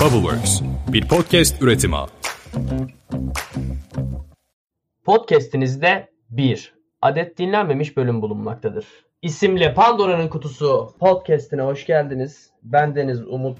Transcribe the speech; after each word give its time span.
Bubbleworks, 0.00 0.60
bir 0.92 1.08
podcast 1.08 1.62
üretimi. 1.62 1.96
Podcast'inizde 5.04 6.08
bir 6.30 6.74
adet 7.02 7.38
dinlenmemiş 7.38 7.96
bölüm 7.96 8.22
bulunmaktadır. 8.22 8.86
İsimli 9.22 9.74
Pandora'nın 9.74 10.28
Kutusu 10.28 10.94
podcast'ine 11.00 11.62
hoş 11.62 11.86
geldiniz. 11.86 12.50
Ben 12.62 12.96
Deniz 12.96 13.28
Umut 13.28 13.58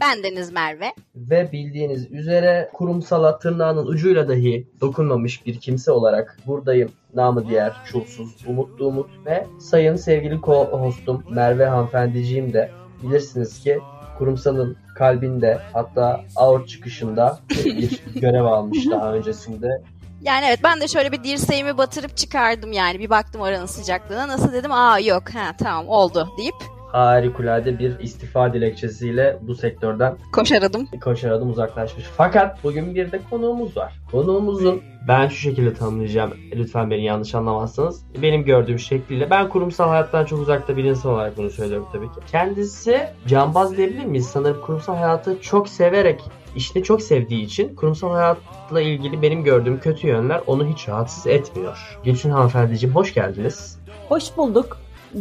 Ben 0.00 0.22
Deniz 0.22 0.52
Merve. 0.52 0.92
ve 1.16 1.52
bildiğiniz 1.52 2.12
üzere 2.12 2.70
kurumsala 2.72 3.38
tırnağının 3.38 3.86
ucuyla 3.86 4.28
dahi 4.28 4.68
dokunmamış 4.80 5.46
bir 5.46 5.60
kimse 5.60 5.92
olarak 5.92 6.38
buradayım. 6.46 6.90
Namı 7.14 7.48
diğer 7.48 7.72
çulsuz 7.86 8.36
Umutlu 8.46 8.86
Umut 8.86 9.10
ve 9.26 9.46
sayın 9.60 9.96
sevgili 9.96 10.34
co-hostum 10.34 11.34
Merve 11.34 11.66
hanımefendiciğim 11.66 12.52
de 12.52 12.70
bilirsiniz 13.02 13.60
ki 13.60 13.78
kurumsalın 14.22 14.76
kalbinde 14.94 15.60
hatta 15.72 16.20
aort 16.36 16.68
çıkışında 16.68 17.38
bir 17.50 18.00
görev 18.20 18.44
almış 18.44 18.90
daha 18.90 19.12
öncesinde. 19.12 19.82
Yani 20.22 20.44
evet 20.48 20.60
ben 20.64 20.80
de 20.80 20.88
şöyle 20.88 21.12
bir 21.12 21.24
dirseğimi 21.24 21.78
batırıp 21.78 22.16
çıkardım 22.16 22.72
yani. 22.72 22.98
Bir 22.98 23.10
baktım 23.10 23.40
oranın 23.40 23.66
sıcaklığına. 23.66 24.28
Nasıl 24.28 24.52
dedim? 24.52 24.72
Aa 24.72 24.98
yok. 24.98 25.34
Ha 25.34 25.52
tamam 25.58 25.88
oldu 25.88 26.28
deyip 26.38 26.54
Harikulade 26.92 27.78
bir 27.78 27.98
istifa 27.98 28.52
dilekçesiyle 28.52 29.38
bu 29.42 29.54
sektörden 29.54 30.16
koşaradım. 30.32 30.88
koşar 31.04 31.30
adım 31.30 31.50
uzaklaşmış. 31.50 32.04
Fakat 32.16 32.64
bugün 32.64 32.94
bir 32.94 33.12
de 33.12 33.20
konuğumuz 33.30 33.76
var. 33.76 33.92
Konuğumuzun 34.10 34.82
ben 35.08 35.28
şu 35.28 35.36
şekilde 35.36 35.74
tanımlayacağım. 35.74 36.32
Lütfen 36.54 36.90
beni 36.90 37.04
yanlış 37.04 37.34
anlamazsanız. 37.34 38.04
Benim 38.22 38.44
gördüğüm 38.44 38.78
şekliyle 38.78 39.30
ben 39.30 39.48
kurumsal 39.48 39.88
hayattan 39.88 40.24
çok 40.24 40.40
uzakta 40.40 40.76
bir 40.76 40.84
insan 40.84 41.12
olarak 41.12 41.36
bunu 41.36 41.50
söylüyorum 41.50 41.88
tabii 41.92 42.06
ki. 42.06 42.20
Kendisi 42.30 43.00
cambaz 43.26 43.76
diyebilir 43.76 44.04
miyiz? 44.04 44.26
Sanırım 44.26 44.60
kurumsal 44.60 44.96
hayatı 44.96 45.40
çok 45.40 45.68
severek 45.68 46.20
işini 46.56 46.82
çok 46.82 47.02
sevdiği 47.02 47.44
için 47.44 47.74
kurumsal 47.74 48.10
hayatla 48.10 48.80
ilgili 48.80 49.22
benim 49.22 49.44
gördüğüm 49.44 49.80
kötü 49.80 50.06
yönler 50.06 50.40
onu 50.46 50.66
hiç 50.66 50.88
rahatsız 50.88 51.26
etmiyor. 51.26 51.98
Gülçin 52.04 52.30
hanımefendiciğim 52.30 52.94
hoş 52.94 53.14
geldiniz. 53.14 53.78
Hoş 54.08 54.36
bulduk. 54.36 54.78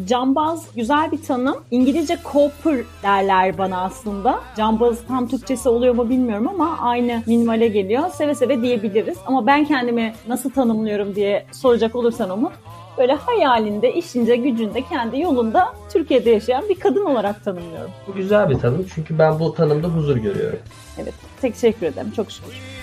Cambaz 0.08 0.66
güzel 0.75 1.11
bir 1.11 1.23
tanım. 1.23 1.56
İngilizce 1.72 2.17
copper 2.31 2.78
derler 3.03 3.58
bana 3.58 3.81
aslında. 3.81 4.39
Cambaz 4.58 4.98
tam 5.08 5.28
Türkçesi 5.28 5.70
oluyor 5.70 5.95
mu 5.95 6.09
bilmiyorum 6.09 6.48
ama 6.48 6.78
aynı 6.81 7.23
minvale 7.28 7.67
geliyor. 7.67 8.09
Seve 8.09 8.36
seve 8.36 8.61
diyebiliriz. 8.61 9.17
Ama 9.25 9.48
ben 9.48 9.66
kendimi 9.66 10.14
nasıl 10.28 10.50
tanımlıyorum 10.50 11.16
diye 11.16 11.45
soracak 11.52 11.95
olursan 11.95 12.30
Umut. 12.30 12.53
Böyle 12.98 13.14
hayalinde, 13.14 13.94
işince, 13.94 14.36
gücünde, 14.36 14.81
kendi 14.81 15.20
yolunda 15.20 15.73
Türkiye'de 15.94 16.30
yaşayan 16.30 16.70
bir 16.70 16.80
kadın 16.80 17.05
olarak 17.05 17.44
tanımlıyorum. 17.44 17.92
Bu 18.08 18.14
güzel 18.14 18.50
bir 18.50 18.59
tanım 18.59 18.86
çünkü 18.95 19.20
ben 19.20 19.39
bu 19.39 19.53
tanımda 19.53 19.88
huzur 19.88 20.17
görüyorum. 20.17 20.59
Evet, 20.98 21.14
teşekkür 21.42 21.86
ederim. 21.86 22.11
Çok 22.16 22.31
şükür. 22.31 22.80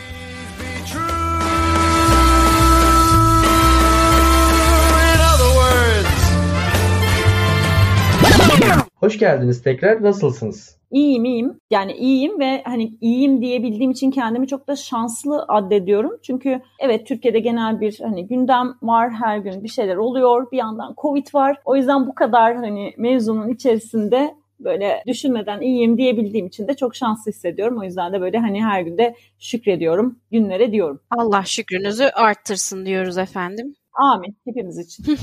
Hoş 9.01 9.19
geldiniz 9.19 9.63
tekrar. 9.63 10.03
Nasılsınız? 10.03 10.79
İyiyim 10.91 11.25
iyiyim. 11.25 11.61
Yani 11.71 11.93
iyiyim 11.93 12.41
ve 12.41 12.63
hani 12.65 12.93
iyiyim 13.01 13.43
diyebildiğim 13.43 13.91
için 13.91 14.11
kendimi 14.11 14.47
çok 14.47 14.69
da 14.69 14.77
şanslı 14.77 15.45
addediyorum. 15.49 16.13
Çünkü 16.23 16.61
evet 16.81 17.07
Türkiye'de 17.07 17.41
genel 17.41 17.81
bir 17.81 17.99
hani 18.03 18.27
gündem 18.27 18.75
var. 18.83 19.11
Her 19.13 19.39
gün 19.39 19.65
bir 19.65 19.69
şeyler 19.69 19.97
oluyor. 19.97 20.51
Bir 20.53 20.57
yandan 20.57 20.95
Covid 21.03 21.27
var. 21.35 21.57
O 21.65 21.77
yüzden 21.77 22.07
bu 22.07 22.15
kadar 22.15 22.57
hani 22.57 22.95
mevzunun 22.99 23.49
içerisinde 23.49 24.35
böyle 24.61 25.03
düşünmeden 25.07 25.61
iyiyim 25.61 25.99
diyebildiğim 25.99 26.47
için 26.47 26.69
de 26.69 26.75
çok 26.77 26.97
şanslı 26.97 27.31
hissediyorum. 27.31 27.79
O 27.79 27.85
yüzden 27.85 28.13
de 28.13 28.21
böyle 28.21 28.39
hani 28.39 28.65
her 28.65 28.81
günde 28.81 29.15
şükrediyorum. 29.39 30.19
Günlere 30.31 30.73
diyorum. 30.73 31.01
Allah 31.11 31.43
şükrünüzü 31.45 32.05
arttırsın 32.05 32.87
diyoruz 32.87 33.19
efendim. 33.19 33.75
Amin. 33.93 34.37
Hepimiz 34.45 34.79
için. 34.79 35.05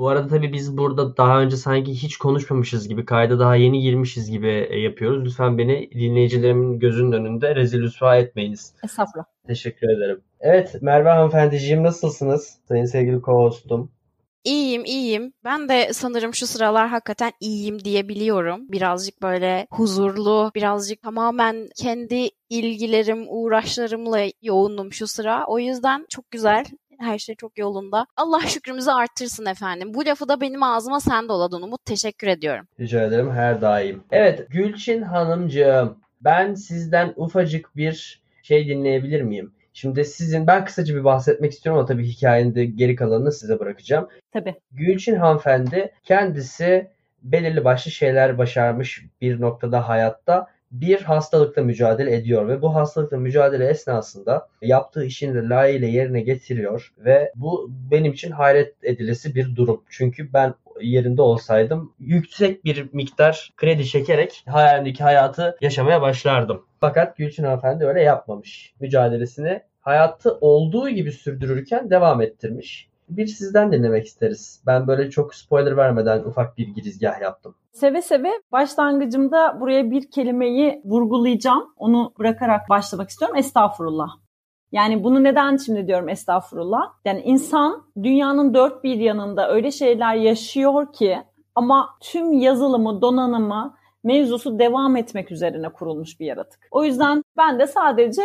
Bu 0.00 0.08
arada 0.08 0.28
tabii 0.28 0.52
biz 0.52 0.76
burada 0.76 1.16
daha 1.16 1.40
önce 1.40 1.56
sanki 1.56 1.92
hiç 1.92 2.16
konuşmamışız 2.16 2.88
gibi, 2.88 3.04
kayda 3.04 3.38
daha 3.38 3.56
yeni 3.56 3.80
girmişiz 3.80 4.30
gibi 4.30 4.66
e, 4.70 4.78
yapıyoruz. 4.78 5.24
Lütfen 5.24 5.58
beni 5.58 5.90
dinleyicilerimin 5.90 6.78
gözünün 6.78 7.12
önünde 7.12 7.56
rezil 7.56 7.82
rüsva 7.82 8.16
etmeyiniz. 8.16 8.74
Estağfurullah. 8.84 9.24
Teşekkür 9.46 9.88
ederim. 9.88 10.20
Evet, 10.40 10.82
Merve 10.82 11.08
hanımefendiciğim 11.08 11.82
nasılsınız? 11.82 12.58
Sayın 12.68 12.84
sevgili 12.84 13.16
co-hostum. 13.16 13.88
İyiyim, 14.44 14.84
iyiyim. 14.84 15.32
Ben 15.44 15.68
de 15.68 15.92
sanırım 15.92 16.34
şu 16.34 16.46
sıralar 16.46 16.88
hakikaten 16.88 17.32
iyiyim 17.40 17.84
diyebiliyorum. 17.84 18.72
Birazcık 18.72 19.22
böyle 19.22 19.66
huzurlu, 19.70 20.50
birazcık 20.54 21.02
tamamen 21.02 21.68
kendi 21.76 22.30
ilgilerim, 22.50 23.24
uğraşlarımla 23.28 24.20
yoğundum 24.42 24.92
şu 24.92 25.06
sıra. 25.06 25.44
O 25.46 25.58
yüzden 25.58 26.06
çok 26.08 26.30
güzel. 26.30 26.64
Her 27.00 27.18
şey 27.18 27.34
çok 27.34 27.58
yolunda. 27.58 28.06
Allah 28.16 28.40
şükrümüzü 28.40 28.90
arttırsın 28.90 29.46
efendim. 29.46 29.94
Bu 29.94 30.06
lafı 30.06 30.28
da 30.28 30.40
benim 30.40 30.62
ağzıma 30.62 31.00
sen 31.00 31.28
doladın 31.28 31.62
Umut. 31.62 31.84
Teşekkür 31.84 32.26
ediyorum. 32.26 32.66
Rica 32.80 33.04
ederim 33.04 33.30
her 33.30 33.60
daim. 33.60 34.02
Evet, 34.10 34.46
Gülçin 34.50 35.02
hanımcığım. 35.02 35.98
Ben 36.20 36.54
sizden 36.54 37.12
ufacık 37.16 37.76
bir 37.76 38.22
şey 38.42 38.68
dinleyebilir 38.68 39.22
miyim? 39.22 39.52
Şimdi 39.72 40.04
sizin, 40.04 40.46
ben 40.46 40.64
kısaca 40.64 40.94
bir 40.94 41.04
bahsetmek 41.04 41.52
istiyorum 41.52 41.78
ama 41.78 41.88
tabii 41.88 42.06
hikayenin 42.06 42.54
de 42.54 42.64
geri 42.64 42.96
kalanını 42.96 43.32
size 43.32 43.58
bırakacağım. 43.58 44.08
Tabii. 44.32 44.54
Gülçin 44.72 45.16
hanımefendi 45.16 45.92
kendisi 46.02 46.90
belirli 47.22 47.64
başlı 47.64 47.90
şeyler 47.90 48.38
başarmış 48.38 49.04
bir 49.20 49.40
noktada 49.40 49.88
hayatta 49.88 50.46
bir 50.70 51.02
hastalıkla 51.02 51.62
mücadele 51.62 52.14
ediyor 52.14 52.48
ve 52.48 52.62
bu 52.62 52.74
hastalıkla 52.74 53.16
mücadele 53.16 53.68
esnasında 53.68 54.48
yaptığı 54.62 55.04
işini 55.04 55.34
de 55.34 55.48
layığıyla 55.48 55.88
yerine 55.88 56.20
getiriyor 56.20 56.92
ve 56.98 57.32
bu 57.34 57.70
benim 57.90 58.12
için 58.12 58.30
hayret 58.30 58.74
edilesi 58.82 59.34
bir 59.34 59.56
durum. 59.56 59.84
Çünkü 59.90 60.32
ben 60.32 60.54
yerinde 60.80 61.22
olsaydım 61.22 61.92
yüksek 61.98 62.64
bir 62.64 62.88
miktar 62.92 63.50
kredi 63.56 63.86
çekerek 63.86 64.44
hayalimdeki 64.46 65.02
hayatı 65.02 65.56
yaşamaya 65.60 66.02
başlardım. 66.02 66.66
Fakat 66.80 67.16
Gülçin 67.16 67.44
hanımefendi 67.44 67.84
öyle 67.84 68.02
yapmamış. 68.02 68.74
Mücadelesini 68.80 69.60
hayatı 69.80 70.38
olduğu 70.40 70.88
gibi 70.88 71.12
sürdürürken 71.12 71.90
devam 71.90 72.22
ettirmiş. 72.22 72.89
Bir 73.10 73.26
sizden 73.26 73.72
dinlemek 73.72 74.06
isteriz. 74.06 74.62
Ben 74.66 74.86
böyle 74.86 75.10
çok 75.10 75.34
spoiler 75.34 75.76
vermeden 75.76 76.18
ufak 76.18 76.58
bir 76.58 76.68
girizgah 76.68 77.20
yaptım. 77.20 77.54
Seve 77.72 78.02
seve 78.02 78.28
başlangıcımda 78.52 79.60
buraya 79.60 79.90
bir 79.90 80.10
kelimeyi 80.10 80.82
vurgulayacağım. 80.84 81.64
Onu 81.76 82.12
bırakarak 82.18 82.68
başlamak 82.68 83.10
istiyorum. 83.10 83.36
Estağfurullah. 83.36 84.08
Yani 84.72 85.04
bunu 85.04 85.24
neden 85.24 85.56
şimdi 85.56 85.86
diyorum 85.86 86.08
estağfurullah? 86.08 86.92
Yani 87.04 87.20
insan 87.20 87.82
dünyanın 88.02 88.54
dört 88.54 88.84
bir 88.84 88.96
yanında 88.96 89.50
öyle 89.50 89.70
şeyler 89.70 90.14
yaşıyor 90.14 90.92
ki 90.92 91.18
ama 91.54 91.88
tüm 92.00 92.32
yazılımı, 92.32 93.02
donanımı, 93.02 93.74
mevzusu 94.04 94.58
devam 94.58 94.96
etmek 94.96 95.32
üzerine 95.32 95.68
kurulmuş 95.68 96.20
bir 96.20 96.26
yaratık. 96.26 96.68
O 96.70 96.84
yüzden 96.84 97.22
ben 97.36 97.58
de 97.58 97.66
sadece 97.66 98.22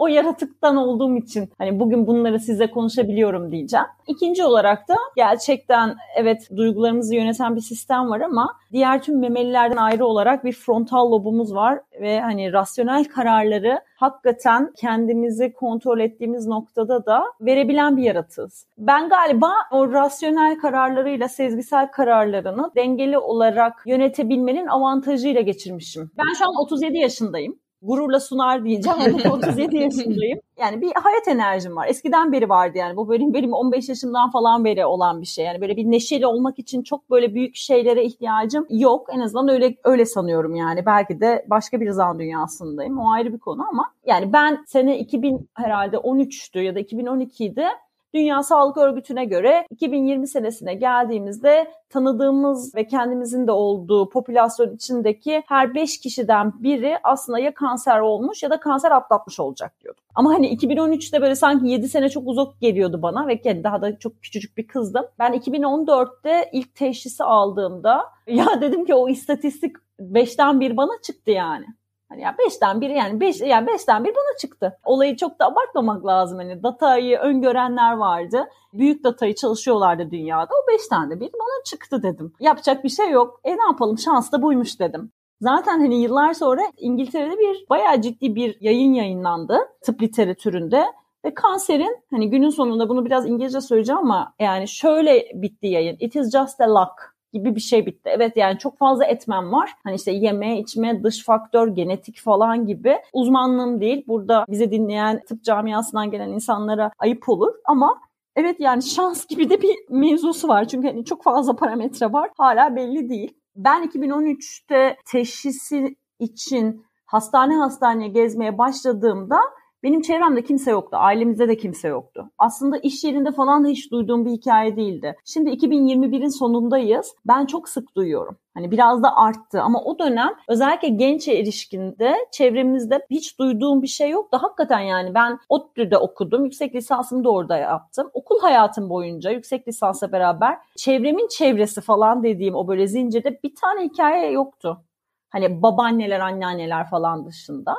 o 0.00 0.06
yaratıktan 0.06 0.76
olduğum 0.76 1.16
için 1.16 1.48
hani 1.58 1.80
bugün 1.80 2.06
bunları 2.06 2.40
size 2.40 2.70
konuşabiliyorum 2.70 3.52
diyeceğim. 3.52 3.86
İkinci 4.06 4.44
olarak 4.44 4.88
da 4.88 4.94
gerçekten 5.16 5.96
evet 6.16 6.48
duygularımızı 6.56 7.14
yöneten 7.14 7.56
bir 7.56 7.60
sistem 7.60 8.10
var 8.10 8.20
ama 8.20 8.56
diğer 8.72 9.02
tüm 9.02 9.20
memelilerden 9.20 9.76
ayrı 9.76 10.06
olarak 10.06 10.44
bir 10.44 10.52
frontal 10.52 11.10
lobumuz 11.10 11.54
var 11.54 11.80
ve 12.00 12.20
hani 12.20 12.52
rasyonel 12.52 13.04
kararları 13.04 13.80
hakikaten 13.96 14.72
kendimizi 14.76 15.52
kontrol 15.52 16.00
ettiğimiz 16.00 16.46
noktada 16.46 17.06
da 17.06 17.24
verebilen 17.40 17.96
bir 17.96 18.02
yaratığız. 18.02 18.66
Ben 18.78 19.08
galiba 19.08 19.52
o 19.70 19.92
rasyonel 19.92 20.58
kararlarıyla 20.58 21.28
sezgisel 21.28 21.90
kararlarını 21.90 22.70
dengeli 22.76 23.18
olarak 23.18 23.82
yönetebilmenin 23.86 24.66
avantajıyla 24.66 25.40
geçirmişim. 25.40 26.10
Ben 26.18 26.34
şu 26.38 26.44
an 26.44 26.54
37 26.62 26.98
yaşındayım 26.98 27.58
gururla 27.86 28.20
sunar 28.20 28.64
diyeceğim 28.64 28.98
ama 29.24 29.34
37 29.36 29.76
yaşındayım. 29.76 30.40
Yani 30.58 30.80
bir 30.80 30.92
hayat 30.94 31.28
enerjim 31.28 31.76
var. 31.76 31.86
Eskiden 31.88 32.32
beri 32.32 32.48
vardı 32.48 32.78
yani. 32.78 32.96
Bu 32.96 33.10
benim 33.10 33.34
benim 33.34 33.52
15 33.52 33.88
yaşımdan 33.88 34.30
falan 34.30 34.64
beri 34.64 34.86
olan 34.86 35.20
bir 35.20 35.26
şey. 35.26 35.44
Yani 35.44 35.60
böyle 35.60 35.76
bir 35.76 35.84
neşeli 35.84 36.26
olmak 36.26 36.58
için 36.58 36.82
çok 36.82 37.10
böyle 37.10 37.34
büyük 37.34 37.56
şeylere 37.56 38.04
ihtiyacım 38.04 38.66
yok. 38.70 39.06
En 39.12 39.20
azından 39.20 39.48
öyle 39.48 39.76
öyle 39.84 40.06
sanıyorum 40.06 40.54
yani. 40.54 40.86
Belki 40.86 41.20
de 41.20 41.46
başka 41.50 41.80
bir 41.80 41.90
zaman 41.90 42.18
dünyasındayım. 42.18 42.98
O 42.98 43.12
ayrı 43.12 43.32
bir 43.32 43.38
konu 43.38 43.66
ama 43.70 43.92
yani 44.06 44.32
ben 44.32 44.64
sene 44.66 44.98
2000 44.98 45.48
herhalde 45.54 45.96
13'tü 45.96 46.60
ya 46.60 46.74
da 46.74 46.80
2012'de 46.80 47.68
Dünya 48.14 48.42
Sağlık 48.42 48.76
Örgütü'ne 48.76 49.24
göre 49.24 49.66
2020 49.70 50.28
senesine 50.28 50.74
geldiğimizde 50.74 51.70
tanıdığımız 51.90 52.74
ve 52.74 52.86
kendimizin 52.86 53.46
de 53.46 53.52
olduğu 53.52 54.08
popülasyon 54.08 54.74
içindeki 54.74 55.42
her 55.46 55.74
5 55.74 56.00
kişiden 56.00 56.62
biri 56.62 56.98
aslında 57.02 57.38
ya 57.38 57.54
kanser 57.54 58.00
olmuş 58.00 58.42
ya 58.42 58.50
da 58.50 58.60
kanser 58.60 58.90
atlatmış 58.90 59.40
olacak 59.40 59.80
diyordu. 59.80 60.00
Ama 60.14 60.34
hani 60.34 60.56
2013'te 60.56 61.22
böyle 61.22 61.36
sanki 61.36 61.68
7 61.68 61.88
sene 61.88 62.08
çok 62.08 62.28
uzak 62.28 62.60
geliyordu 62.60 63.02
bana 63.02 63.28
ve 63.28 63.64
daha 63.64 63.82
da 63.82 63.98
çok 63.98 64.22
küçücük 64.22 64.56
bir 64.56 64.66
kızdım. 64.66 65.04
Ben 65.18 65.32
2014'te 65.32 66.50
ilk 66.52 66.74
teşhisi 66.74 67.24
aldığımda 67.24 68.04
ya 68.26 68.60
dedim 68.60 68.84
ki 68.84 68.94
o 68.94 69.08
istatistik 69.08 69.76
5'ten 70.00 70.60
1 70.60 70.76
bana 70.76 71.02
çıktı 71.02 71.30
yani. 71.30 71.66
Hani 72.08 72.22
ya 72.22 72.36
beşten 72.38 72.80
biri 72.80 72.92
yani 72.92 73.20
beş 73.20 73.40
yani 73.40 73.66
beşten 73.66 74.04
bir 74.04 74.10
bana 74.10 74.36
çıktı. 74.40 74.78
Olayı 74.84 75.16
çok 75.16 75.38
da 75.38 75.46
abartmamak 75.46 76.06
lazım. 76.06 76.38
Hani 76.38 76.62
datayı 76.62 77.18
öngörenler 77.18 77.92
vardı. 77.92 78.48
Büyük 78.72 79.04
datayı 79.04 79.34
çalışıyorlardı 79.34 80.10
dünyada. 80.10 80.48
O 80.54 80.72
beş 80.72 80.88
tane 80.88 81.20
bir 81.20 81.32
bana 81.32 81.64
çıktı 81.64 82.02
dedim. 82.02 82.32
Yapacak 82.40 82.84
bir 82.84 82.88
şey 82.88 83.10
yok. 83.10 83.40
E 83.44 83.52
ne 83.56 83.62
yapalım 83.70 83.98
şans 83.98 84.32
da 84.32 84.42
buymuş 84.42 84.80
dedim. 84.80 85.12
Zaten 85.40 85.80
hani 85.80 86.02
yıllar 86.02 86.34
sonra 86.34 86.62
İngiltere'de 86.76 87.38
bir 87.38 87.66
bayağı 87.70 88.00
ciddi 88.00 88.34
bir 88.34 88.56
yayın 88.60 88.92
yayınlandı 88.92 89.58
tıp 89.82 90.02
literatüründe 90.02 90.84
ve 91.24 91.34
kanserin 91.34 91.96
hani 92.10 92.30
günün 92.30 92.50
sonunda 92.50 92.88
bunu 92.88 93.04
biraz 93.04 93.26
İngilizce 93.26 93.60
söyleyeceğim 93.60 93.98
ama 93.98 94.34
yani 94.40 94.68
şöyle 94.68 95.30
bitti 95.34 95.66
yayın. 95.66 95.96
It 96.00 96.16
is 96.16 96.32
just 96.32 96.60
a 96.60 96.74
luck 96.74 97.15
gibi 97.36 97.54
bir 97.54 97.60
şey 97.60 97.86
bitti. 97.86 98.10
Evet 98.12 98.36
yani 98.36 98.58
çok 98.58 98.78
fazla 98.78 99.04
etmen 99.04 99.52
var. 99.52 99.70
Hani 99.84 99.94
işte 99.94 100.12
yeme, 100.12 100.58
içme, 100.58 101.02
dış 101.02 101.24
faktör, 101.24 101.68
genetik 101.68 102.20
falan 102.20 102.66
gibi. 102.66 102.96
Uzmanlığım 103.12 103.80
değil. 103.80 104.04
Burada 104.08 104.44
bize 104.48 104.70
dinleyen 104.70 105.20
tıp 105.28 105.44
camiasından 105.44 106.10
gelen 106.10 106.28
insanlara 106.28 106.90
ayıp 106.98 107.28
olur 107.28 107.52
ama 107.64 108.00
Evet 108.36 108.60
yani 108.60 108.82
şans 108.82 109.26
gibi 109.26 109.50
de 109.50 109.62
bir 109.62 109.76
mevzusu 109.90 110.48
var. 110.48 110.68
Çünkü 110.68 110.88
hani 110.88 111.04
çok 111.04 111.22
fazla 111.22 111.56
parametre 111.56 112.12
var. 112.12 112.30
Hala 112.38 112.76
belli 112.76 113.08
değil. 113.08 113.34
Ben 113.56 113.84
2013'te 113.84 114.96
teşhisi 115.06 115.96
için 116.18 116.84
hastane 117.06 117.54
hastane 117.54 118.08
gezmeye 118.08 118.58
başladığımda 118.58 119.40
benim 119.86 120.02
çevremde 120.02 120.42
kimse 120.42 120.70
yoktu. 120.70 120.96
Ailemizde 121.00 121.48
de 121.48 121.56
kimse 121.56 121.88
yoktu. 121.88 122.30
Aslında 122.38 122.78
iş 122.78 123.04
yerinde 123.04 123.32
falan 123.32 123.64
da 123.64 123.68
hiç 123.68 123.92
duyduğum 123.92 124.26
bir 124.26 124.30
hikaye 124.30 124.76
değildi. 124.76 125.16
Şimdi 125.24 125.50
2021'in 125.50 126.28
sonundayız. 126.28 127.14
Ben 127.26 127.46
çok 127.46 127.68
sık 127.68 127.96
duyuyorum. 127.96 128.36
Hani 128.54 128.70
biraz 128.70 129.02
da 129.02 129.16
arttı 129.16 129.62
ama 129.62 129.84
o 129.84 129.98
dönem 129.98 130.30
özellikle 130.48 130.88
genç 130.88 131.28
erişkinde 131.28 132.16
çevremizde 132.32 133.06
hiç 133.10 133.38
duyduğum 133.38 133.82
bir 133.82 133.86
şey 133.86 134.10
yoktu. 134.10 134.38
Hakikaten 134.42 134.80
yani 134.80 135.14
ben 135.14 135.38
ODTÜ'de 135.48 135.98
okudum. 135.98 136.44
Yüksek 136.44 136.74
lisansımı 136.74 137.24
da 137.24 137.30
orada 137.30 137.56
yaptım. 137.56 138.10
Okul 138.12 138.40
hayatım 138.40 138.90
boyunca 138.90 139.30
yüksek 139.30 139.68
lisansla 139.68 140.12
beraber 140.12 140.58
çevremin 140.76 141.28
çevresi 141.28 141.80
falan 141.80 142.22
dediğim 142.22 142.54
o 142.54 142.68
böyle 142.68 142.86
zincirde 142.86 143.40
bir 143.44 143.54
tane 143.54 143.84
hikaye 143.84 144.30
yoktu. 144.30 144.84
Hani 145.30 145.62
babaanneler, 145.62 146.20
anneanneler 146.20 146.86
falan 146.90 147.26
dışında. 147.26 147.76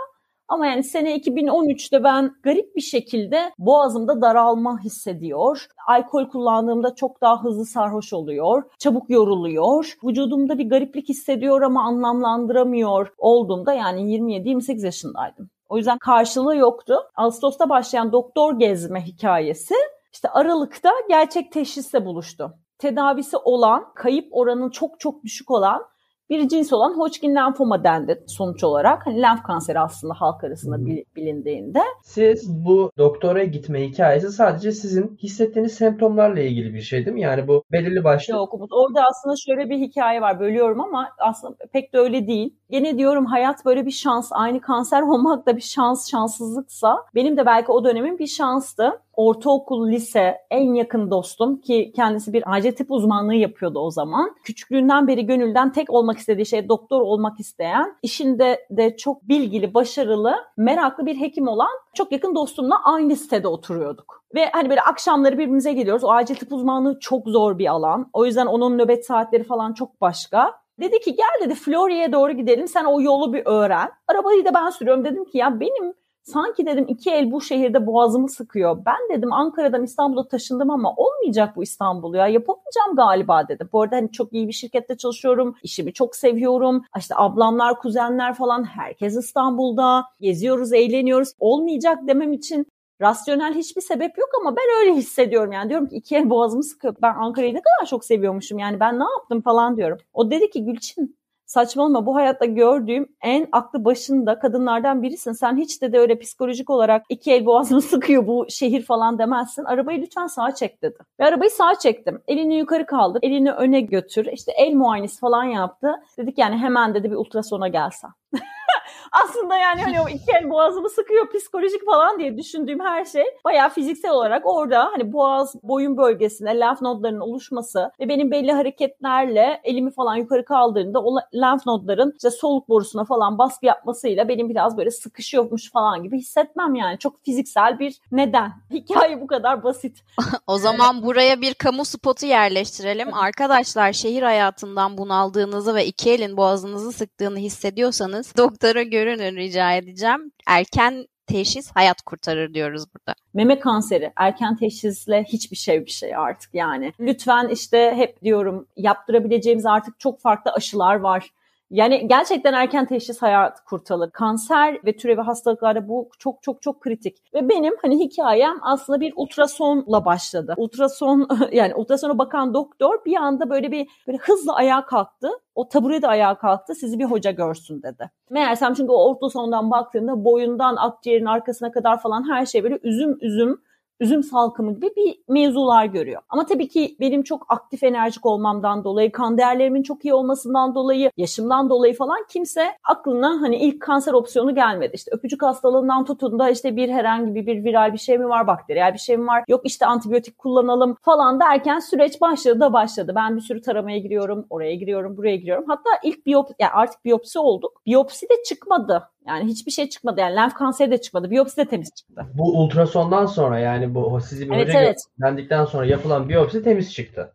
Ama 0.47 0.67
yani 0.67 0.83
sene 0.83 1.17
2013'te 1.17 2.03
ben 2.03 2.35
garip 2.43 2.75
bir 2.75 2.81
şekilde 2.81 3.51
boğazımda 3.57 4.21
daralma 4.21 4.79
hissediyor. 4.83 5.67
Alkol 5.87 6.29
kullandığımda 6.29 6.95
çok 6.95 7.21
daha 7.21 7.43
hızlı 7.43 7.65
sarhoş 7.65 8.13
oluyor. 8.13 8.63
Çabuk 8.79 9.09
yoruluyor. 9.09 9.93
Vücudumda 10.03 10.57
bir 10.57 10.69
gariplik 10.69 11.09
hissediyor 11.09 11.61
ama 11.61 11.83
anlamlandıramıyor 11.83 13.13
olduğumda 13.17 13.73
yani 13.73 14.01
27-28 14.01 14.85
yaşındaydım. 14.85 15.49
O 15.69 15.77
yüzden 15.77 15.97
karşılığı 15.97 16.55
yoktu. 16.55 16.95
Ağustos'ta 17.15 17.69
başlayan 17.69 18.11
doktor 18.11 18.59
gezme 18.59 19.01
hikayesi 19.01 19.75
işte 20.13 20.29
Aralık'ta 20.29 20.91
gerçek 21.09 21.51
teşhisle 21.51 22.05
buluştu. 22.05 22.53
Tedavisi 22.79 23.37
olan, 23.37 23.93
kayıp 23.95 24.27
oranı 24.31 24.71
çok 24.71 24.99
çok 24.99 25.23
düşük 25.23 25.51
olan 25.51 25.85
bir 26.29 26.47
cins 26.47 26.73
olan 26.73 26.97
Hodgkin 26.97 27.35
lenfoma 27.35 27.83
dendi 27.83 28.23
sonuç 28.27 28.63
olarak. 28.63 29.07
Hani 29.07 29.21
lenf 29.21 29.43
kanseri 29.43 29.79
aslında 29.79 30.13
halk 30.13 30.43
arasında 30.43 30.85
bilindiğinde. 31.15 31.79
Siz 32.03 32.65
bu 32.65 32.91
doktora 32.97 33.43
gitme 33.43 33.87
hikayesi 33.89 34.31
sadece 34.31 34.71
sizin 34.71 35.17
hissettiğiniz 35.23 35.73
semptomlarla 35.73 36.39
ilgili 36.39 36.73
bir 36.73 36.81
şey 36.81 37.05
değil 37.05 37.15
mi? 37.15 37.21
Yani 37.21 37.47
bu 37.47 37.63
belirli 37.71 38.03
başlı... 38.03 38.33
Yok 38.33 38.53
Umut. 38.53 38.69
Orada 38.73 39.01
aslında 39.09 39.35
şöyle 39.45 39.69
bir 39.69 39.77
hikaye 39.77 40.21
var. 40.21 40.39
Bölüyorum 40.39 40.81
ama 40.81 41.09
aslında 41.19 41.55
pek 41.73 41.93
de 41.93 41.97
öyle 41.97 42.27
değil. 42.27 42.55
Gene 42.69 42.97
diyorum 42.97 43.25
hayat 43.25 43.65
böyle 43.65 43.85
bir 43.85 43.91
şans. 43.91 44.29
Aynı 44.31 44.61
kanser 44.61 45.01
olmak 45.11 45.45
da 45.45 45.55
bir 45.55 45.61
şans, 45.61 46.11
şanssızlıksa 46.11 46.97
benim 47.15 47.37
de 47.37 47.45
belki 47.45 47.71
o 47.71 47.83
dönemin 47.83 48.19
bir 48.19 48.27
şanstı 48.27 48.99
ortaokul, 49.17 49.91
lise 49.91 50.37
en 50.51 50.73
yakın 50.73 51.11
dostum 51.11 51.61
ki 51.61 51.91
kendisi 51.95 52.33
bir 52.33 52.43
acil 52.55 52.71
tıp 52.71 52.91
uzmanlığı 52.91 53.35
yapıyordu 53.35 53.79
o 53.79 53.91
zaman. 53.91 54.35
Küçüklüğünden 54.43 55.07
beri 55.07 55.25
gönülden 55.25 55.71
tek 55.71 55.89
olmak 55.89 56.16
istediği 56.17 56.45
şey 56.45 56.69
doktor 56.69 57.01
olmak 57.01 57.39
isteyen, 57.39 57.97
işinde 58.01 58.67
de 58.71 58.97
çok 58.97 59.23
bilgili, 59.23 59.73
başarılı, 59.73 60.35
meraklı 60.57 61.05
bir 61.05 61.21
hekim 61.21 61.47
olan 61.47 61.71
çok 61.93 62.11
yakın 62.11 62.35
dostumla 62.35 62.83
aynı 62.83 63.15
sitede 63.15 63.47
oturuyorduk. 63.47 64.23
Ve 64.35 64.49
hani 64.53 64.69
böyle 64.69 64.81
akşamları 64.81 65.33
birbirimize 65.37 65.73
geliyoruz. 65.73 66.03
O 66.03 66.11
acil 66.11 66.35
tıp 66.35 66.53
uzmanlığı 66.53 66.99
çok 66.99 67.27
zor 67.27 67.57
bir 67.57 67.67
alan. 67.67 68.09
O 68.13 68.25
yüzden 68.25 68.45
onun 68.45 68.77
nöbet 68.77 69.05
saatleri 69.05 69.43
falan 69.43 69.73
çok 69.73 70.01
başka. 70.01 70.53
Dedi 70.79 70.99
ki 70.99 71.15
gel 71.15 71.45
dedi 71.45 71.55
Florya'ya 71.55 72.13
doğru 72.13 72.31
gidelim 72.31 72.67
sen 72.67 72.85
o 72.85 73.01
yolu 73.01 73.33
bir 73.33 73.41
öğren. 73.45 73.89
Arabayı 74.07 74.45
da 74.45 74.53
ben 74.53 74.69
sürüyorum. 74.69 75.05
Dedim 75.05 75.25
ki 75.25 75.37
ya 75.37 75.59
benim 75.59 75.93
sanki 76.27 76.65
dedim 76.65 76.85
iki 76.87 77.11
el 77.11 77.31
bu 77.31 77.41
şehirde 77.41 77.85
boğazımı 77.85 78.29
sıkıyor. 78.29 78.77
Ben 78.85 79.17
dedim 79.17 79.33
Ankara'dan 79.33 79.83
İstanbul'a 79.83 80.27
taşındım 80.27 80.69
ama 80.69 80.93
olmayacak 80.95 81.55
bu 81.55 81.63
İstanbul 81.63 82.15
ya. 82.15 82.27
Yapamayacağım 82.27 82.95
galiba 82.95 83.47
dedim. 83.47 83.69
Bu 83.73 83.81
arada 83.81 83.95
hani 83.95 84.11
çok 84.11 84.33
iyi 84.33 84.47
bir 84.47 84.53
şirkette 84.53 84.97
çalışıyorum. 84.97 85.55
İşimi 85.63 85.93
çok 85.93 86.15
seviyorum. 86.15 86.83
İşte 86.97 87.15
ablamlar, 87.17 87.79
kuzenler 87.79 88.33
falan 88.33 88.63
herkes 88.63 89.15
İstanbul'da. 89.17 90.03
Geziyoruz, 90.19 90.73
eğleniyoruz. 90.73 91.33
Olmayacak 91.39 91.99
demem 92.07 92.33
için 92.33 92.67
rasyonel 93.01 93.53
hiçbir 93.55 93.81
sebep 93.81 94.17
yok 94.17 94.29
ama 94.41 94.55
ben 94.55 94.65
öyle 94.79 94.95
hissediyorum. 94.95 95.51
Yani 95.51 95.69
diyorum 95.69 95.87
ki 95.87 95.95
iki 95.95 96.15
el 96.15 96.29
boğazımı 96.29 96.63
sıkıyor. 96.63 96.95
Ben 97.01 97.13
Ankara'yı 97.15 97.53
ne 97.53 97.61
kadar 97.61 97.89
çok 97.89 98.05
seviyormuşum. 98.05 98.59
Yani 98.59 98.79
ben 98.79 98.99
ne 98.99 99.03
yaptım 99.03 99.41
falan 99.41 99.77
diyorum. 99.77 99.97
O 100.13 100.31
dedi 100.31 100.49
ki 100.49 100.65
Gülçin 100.65 101.17
saçmalama 101.47 102.05
bu 102.05 102.15
hayatta 102.15 102.45
gördüğüm 102.45 103.07
en 103.21 103.47
aklı 103.51 103.85
başında 103.85 104.39
kadınlardan 104.39 105.03
birisin. 105.03 105.31
Sen 105.31 105.57
hiç 105.57 105.81
de 105.81 105.93
de 105.93 105.99
öyle 105.99 106.19
psikolojik 106.19 106.69
olarak 106.69 107.05
iki 107.09 107.31
el 107.31 107.45
boğazını 107.45 107.81
sıkıyor 107.91 108.27
bu 108.27 108.45
şehir 108.49 108.85
falan 108.85 109.19
demezsin. 109.19 109.63
Arabayı 109.63 110.01
lütfen 110.01 110.27
sağa 110.27 110.55
çek 110.55 110.81
dedi. 110.81 110.97
Ve 111.19 111.25
arabayı 111.25 111.51
sağa 111.51 111.75
çektim. 111.79 112.21
Elini 112.27 112.55
yukarı 112.55 112.85
kaldır, 112.85 113.19
elini 113.23 113.51
öne 113.51 113.81
götür. 113.81 114.25
İşte 114.31 114.51
el 114.51 114.73
muayenesi 114.73 115.19
falan 115.19 115.43
yaptı. 115.43 115.95
Dedik 116.17 116.37
yani 116.37 116.57
hemen 116.57 116.93
dedi 116.93 117.11
bir 117.11 117.15
ultrasona 117.15 117.67
gelsen. 117.67 118.11
aslında 119.11 119.57
yani 119.57 119.81
hani 119.81 120.01
o 120.01 120.09
iki 120.09 120.31
el 120.41 120.49
boğazımı 120.49 120.89
sıkıyor 120.89 121.29
psikolojik 121.29 121.85
falan 121.85 122.19
diye 122.19 122.37
düşündüğüm 122.37 122.79
her 122.79 123.05
şey 123.05 123.25
bayağı 123.45 123.69
fiziksel 123.69 124.11
olarak 124.11 124.45
orada 124.45 124.85
hani 124.85 125.13
boğaz 125.13 125.55
boyun 125.63 125.97
bölgesinde 125.97 126.59
lenf 126.59 126.81
nodlarının 126.81 127.19
oluşması 127.19 127.91
ve 127.99 128.09
benim 128.09 128.31
belli 128.31 128.51
hareketlerle 128.51 129.61
elimi 129.63 129.91
falan 129.91 130.15
yukarı 130.15 130.45
kaldırdığımda 130.45 131.03
o 131.03 131.15
lenf 131.35 131.65
nodların 131.65 132.13
işte 132.15 132.29
soluk 132.29 132.69
borusuna 132.69 133.05
falan 133.05 133.37
baskı 133.37 133.65
yapmasıyla 133.65 134.29
benim 134.29 134.49
biraz 134.49 134.77
böyle 134.77 134.91
sıkışıyormuş 134.91 135.71
falan 135.71 136.03
gibi 136.03 136.17
hissetmem 136.17 136.75
yani. 136.75 136.99
Çok 136.99 137.25
fiziksel 137.25 137.79
bir 137.79 137.95
neden. 138.11 138.53
Hikaye 138.71 139.21
bu 139.21 139.27
kadar 139.27 139.63
basit. 139.63 140.03
o 140.47 140.57
zaman 140.57 141.03
buraya 141.03 141.41
bir 141.41 141.53
kamu 141.53 141.85
spotu 141.85 142.25
yerleştirelim. 142.25 143.13
Arkadaşlar 143.13 143.93
şehir 143.93 144.23
hayatından 144.23 144.97
bunaldığınızı 144.97 145.75
ve 145.75 145.85
iki 145.85 146.11
elin 146.11 146.37
boğazınızı 146.37 146.91
sıktığını 146.91 147.37
hissediyorsanız 147.37 148.33
doktora 148.57 148.83
görünün 148.83 149.35
rica 149.35 149.73
edeceğim. 149.73 150.31
Erken 150.47 151.05
teşhis 151.27 151.71
hayat 151.71 152.01
kurtarır 152.01 152.53
diyoruz 152.53 152.83
burada. 152.93 153.15
Meme 153.33 153.59
kanseri 153.59 154.13
erken 154.15 154.55
teşhisle 154.55 155.23
hiçbir 155.23 155.57
şey 155.57 155.85
bir 155.85 155.91
şey 155.91 156.15
artık 156.15 156.53
yani. 156.53 156.93
Lütfen 156.99 157.47
işte 157.47 157.93
hep 157.95 158.21
diyorum 158.21 158.67
yaptırabileceğimiz 158.77 159.65
artık 159.65 159.99
çok 159.99 160.21
farklı 160.21 160.51
aşılar 160.51 160.95
var. 160.95 161.29
Yani 161.69 162.07
gerçekten 162.07 162.53
erken 162.53 162.85
teşhis 162.85 163.21
hayat 163.21 163.63
kurtarır. 163.65 164.11
Kanser 164.11 164.79
ve 164.85 164.97
türevi 164.97 165.21
hastalıklarda 165.21 165.87
bu 165.87 166.09
çok 166.19 166.43
çok 166.43 166.61
çok 166.61 166.81
kritik. 166.81 167.33
Ve 167.33 167.49
benim 167.49 167.73
hani 167.81 167.99
hikayem 167.99 168.57
aslında 168.61 168.99
bir 168.99 169.13
ultrasonla 169.15 170.05
başladı. 170.05 170.53
Ultrason 170.57 171.27
yani 171.51 171.75
ultrasona 171.75 172.17
bakan 172.17 172.53
doktor 172.53 173.05
bir 173.05 173.15
anda 173.15 173.49
böyle 173.49 173.71
bir 173.71 173.87
böyle 174.07 174.17
hızla 174.17 174.55
ayağa 174.55 174.85
kalktı. 174.85 175.29
O 175.55 175.69
tabure 175.69 176.01
de 176.01 176.07
ayağa 176.07 176.37
kalktı. 176.37 176.75
Sizi 176.75 176.99
bir 176.99 177.05
hoca 177.05 177.31
görsün 177.31 177.83
dedi. 177.83 178.11
Meğersem 178.29 178.73
çünkü 178.73 178.91
o 178.91 179.09
ultrasondan 179.09 179.71
baktığında 179.71 180.25
boyundan 180.25 180.75
akciğerin 180.75 181.25
arkasına 181.25 181.71
kadar 181.71 182.01
falan 182.01 182.29
her 182.29 182.45
şey 182.45 182.63
böyle 182.63 182.79
üzüm 182.83 183.17
üzüm 183.21 183.61
üzüm 183.99 184.23
salkımı 184.23 184.73
gibi 184.73 184.89
bir 184.95 185.19
mevzular 185.27 185.85
görüyor. 185.85 186.21
Ama 186.29 186.45
tabii 186.45 186.67
ki 186.67 186.95
benim 186.99 187.23
çok 187.23 187.45
aktif 187.49 187.83
enerjik 187.83 188.25
olmamdan 188.25 188.83
dolayı, 188.83 189.11
kan 189.11 189.37
değerlerimin 189.37 189.83
çok 189.83 190.05
iyi 190.05 190.13
olmasından 190.13 190.75
dolayı, 190.75 191.11
yaşımdan 191.17 191.69
dolayı 191.69 191.93
falan 191.93 192.25
kimse 192.29 192.67
aklına 192.83 193.41
hani 193.41 193.55
ilk 193.55 193.81
kanser 193.81 194.13
opsiyonu 194.13 194.55
gelmedi. 194.55 194.91
İşte 194.95 195.11
öpücük 195.13 195.43
hastalığından 195.43 196.05
tutun 196.05 196.39
da 196.39 196.49
işte 196.49 196.75
bir 196.75 196.89
herhangi 196.89 197.35
bir, 197.47 197.63
viral 197.63 197.93
bir 197.93 197.97
şey 197.97 198.17
mi 198.17 198.29
var, 198.29 198.47
bakteriyel 198.47 198.93
bir 198.93 198.99
şey 198.99 199.17
mi 199.17 199.27
var, 199.27 199.43
yok 199.47 199.61
işte 199.63 199.85
antibiyotik 199.85 200.37
kullanalım 200.37 200.97
falan 201.01 201.39
derken 201.39 201.79
süreç 201.79 202.21
başladı 202.21 202.59
da 202.59 202.73
başladı. 202.73 203.13
Ben 203.15 203.35
bir 203.35 203.41
sürü 203.41 203.61
taramaya 203.61 203.97
giriyorum, 203.97 204.45
oraya 204.49 204.75
giriyorum, 204.75 205.17
buraya 205.17 205.35
giriyorum. 205.35 205.65
Hatta 205.67 205.89
ilk 206.03 206.25
biyopsi, 206.25 206.53
yani 206.59 206.71
artık 206.71 207.05
biyopsi 207.05 207.39
olduk. 207.39 207.81
Biyopsi 207.85 208.29
de 208.29 208.43
çıkmadı. 208.45 209.03
Yani 209.27 209.45
hiçbir 209.45 209.71
şey 209.71 209.89
çıkmadı. 209.89 210.19
Yani 210.19 210.35
lenf 210.35 210.53
kanseri 210.53 210.91
de 210.91 211.01
çıkmadı. 211.01 211.29
Biyopsi 211.29 211.57
de 211.57 211.65
temiz 211.65 211.91
çıktı. 211.95 212.25
Bu 212.33 212.43
ultrasondan 212.43 213.25
sonra 213.25 213.59
yani 213.59 213.95
bu 213.95 214.19
sizi 214.21 214.49
bir 214.49 214.55
evet, 214.55 214.75
evet. 214.75 215.69
sonra 215.69 215.85
yapılan 215.85 216.29
biyopsi 216.29 216.63
temiz 216.63 216.93
çıktı. 216.93 217.33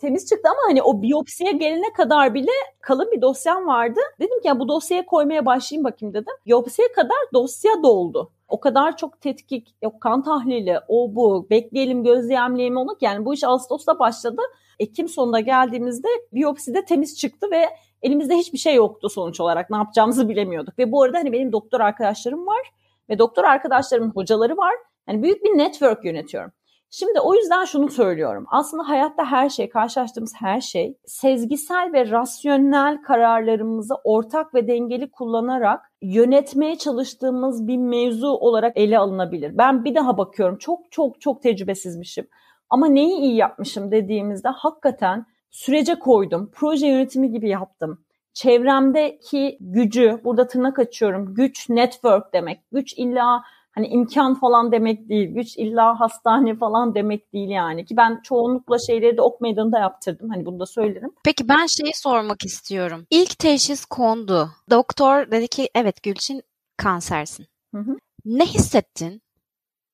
temiz 0.00 0.26
çıktı 0.26 0.48
ama 0.48 0.60
hani 0.68 0.82
o 0.82 1.02
biyopsiye 1.02 1.52
gelene 1.52 1.92
kadar 1.96 2.34
bile 2.34 2.50
kalın 2.80 3.12
bir 3.12 3.22
dosyam 3.22 3.66
vardı. 3.66 4.00
Dedim 4.20 4.40
ki 4.40 4.48
ya 4.48 4.58
bu 4.58 4.68
dosyaya 4.68 5.06
koymaya 5.06 5.46
başlayayım 5.46 5.84
bakayım 5.84 6.14
dedim. 6.14 6.34
Biyopsiye 6.46 6.92
kadar 6.92 7.18
dosya 7.34 7.82
doldu. 7.82 8.30
O 8.48 8.60
kadar 8.60 8.96
çok 8.96 9.20
tetkik, 9.20 9.74
yok 9.82 10.00
kan 10.00 10.22
tahlili, 10.22 10.80
o 10.88 11.14
bu, 11.14 11.46
bekleyelim 11.50 12.04
gözlemleyelim 12.04 12.76
onu 12.76 12.96
yani 13.00 13.24
bu 13.24 13.34
iş 13.34 13.44
Ağustos'ta 13.44 13.98
başladı. 13.98 14.42
Ekim 14.78 15.08
sonunda 15.08 15.40
geldiğimizde 15.40 16.08
biyopside 16.32 16.84
temiz 16.84 17.18
çıktı 17.18 17.46
ve 17.50 17.66
elimizde 18.04 18.36
hiçbir 18.36 18.58
şey 18.58 18.74
yoktu 18.74 19.08
sonuç 19.08 19.40
olarak. 19.40 19.70
Ne 19.70 19.76
yapacağımızı 19.76 20.28
bilemiyorduk. 20.28 20.78
Ve 20.78 20.92
bu 20.92 21.02
arada 21.02 21.18
hani 21.18 21.32
benim 21.32 21.52
doktor 21.52 21.80
arkadaşlarım 21.80 22.46
var 22.46 22.72
ve 23.08 23.18
doktor 23.18 23.44
arkadaşlarımın 23.44 24.10
hocaları 24.10 24.56
var. 24.56 24.74
Yani 25.08 25.22
büyük 25.22 25.44
bir 25.44 25.58
network 25.58 26.04
yönetiyorum. 26.04 26.52
Şimdi 26.96 27.20
o 27.20 27.34
yüzden 27.34 27.64
şunu 27.64 27.88
söylüyorum. 27.88 28.46
Aslında 28.50 28.88
hayatta 28.88 29.24
her 29.24 29.48
şey, 29.48 29.68
karşılaştığımız 29.68 30.34
her 30.36 30.60
şey 30.60 30.98
sezgisel 31.06 31.90
ve 31.92 32.10
rasyonel 32.10 33.02
kararlarımızı 33.02 33.94
ortak 34.04 34.54
ve 34.54 34.68
dengeli 34.68 35.10
kullanarak 35.10 35.92
yönetmeye 36.02 36.78
çalıştığımız 36.78 37.66
bir 37.66 37.76
mevzu 37.76 38.28
olarak 38.28 38.76
ele 38.76 38.98
alınabilir. 38.98 39.58
Ben 39.58 39.84
bir 39.84 39.94
daha 39.94 40.18
bakıyorum. 40.18 40.58
Çok 40.58 40.92
çok 40.92 41.20
çok 41.20 41.42
tecrübesizmişim. 41.42 42.28
Ama 42.70 42.86
neyi 42.86 43.16
iyi 43.16 43.36
yapmışım 43.36 43.90
dediğimizde 43.90 44.48
hakikaten 44.48 45.26
sürece 45.54 45.98
koydum. 45.98 46.50
Proje 46.54 46.86
yönetimi 46.86 47.30
gibi 47.32 47.48
yaptım. 47.48 48.04
Çevremdeki 48.34 49.56
gücü, 49.60 50.20
burada 50.24 50.46
tırnak 50.46 50.78
açıyorum, 50.78 51.34
güç 51.34 51.68
network 51.68 52.32
demek. 52.32 52.60
Güç 52.72 52.94
illa 52.96 53.42
hani 53.72 53.86
imkan 53.88 54.34
falan 54.34 54.72
demek 54.72 55.08
değil. 55.08 55.28
Güç 55.34 55.56
illa 55.56 56.00
hastane 56.00 56.54
falan 56.54 56.94
demek 56.94 57.32
değil 57.32 57.48
yani. 57.48 57.84
Ki 57.84 57.96
ben 57.96 58.20
çoğunlukla 58.24 58.78
şeyleri 58.78 59.16
de 59.16 59.22
ok 59.22 59.40
meydanında 59.40 59.78
yaptırdım. 59.78 60.30
Hani 60.30 60.46
bunu 60.46 60.60
da 60.60 60.66
söylerim. 60.66 61.10
Peki 61.24 61.48
ben 61.48 61.66
şeyi 61.66 61.92
sormak 61.94 62.44
istiyorum. 62.44 63.06
İlk 63.10 63.38
teşhis 63.38 63.84
kondu. 63.84 64.50
Doktor 64.70 65.30
dedi 65.30 65.48
ki 65.48 65.68
evet 65.74 66.02
Gülçin 66.02 66.42
kansersin. 66.76 67.46
Hı 67.74 67.80
hı. 67.80 67.96
Ne 68.24 68.46
hissettin? 68.46 69.22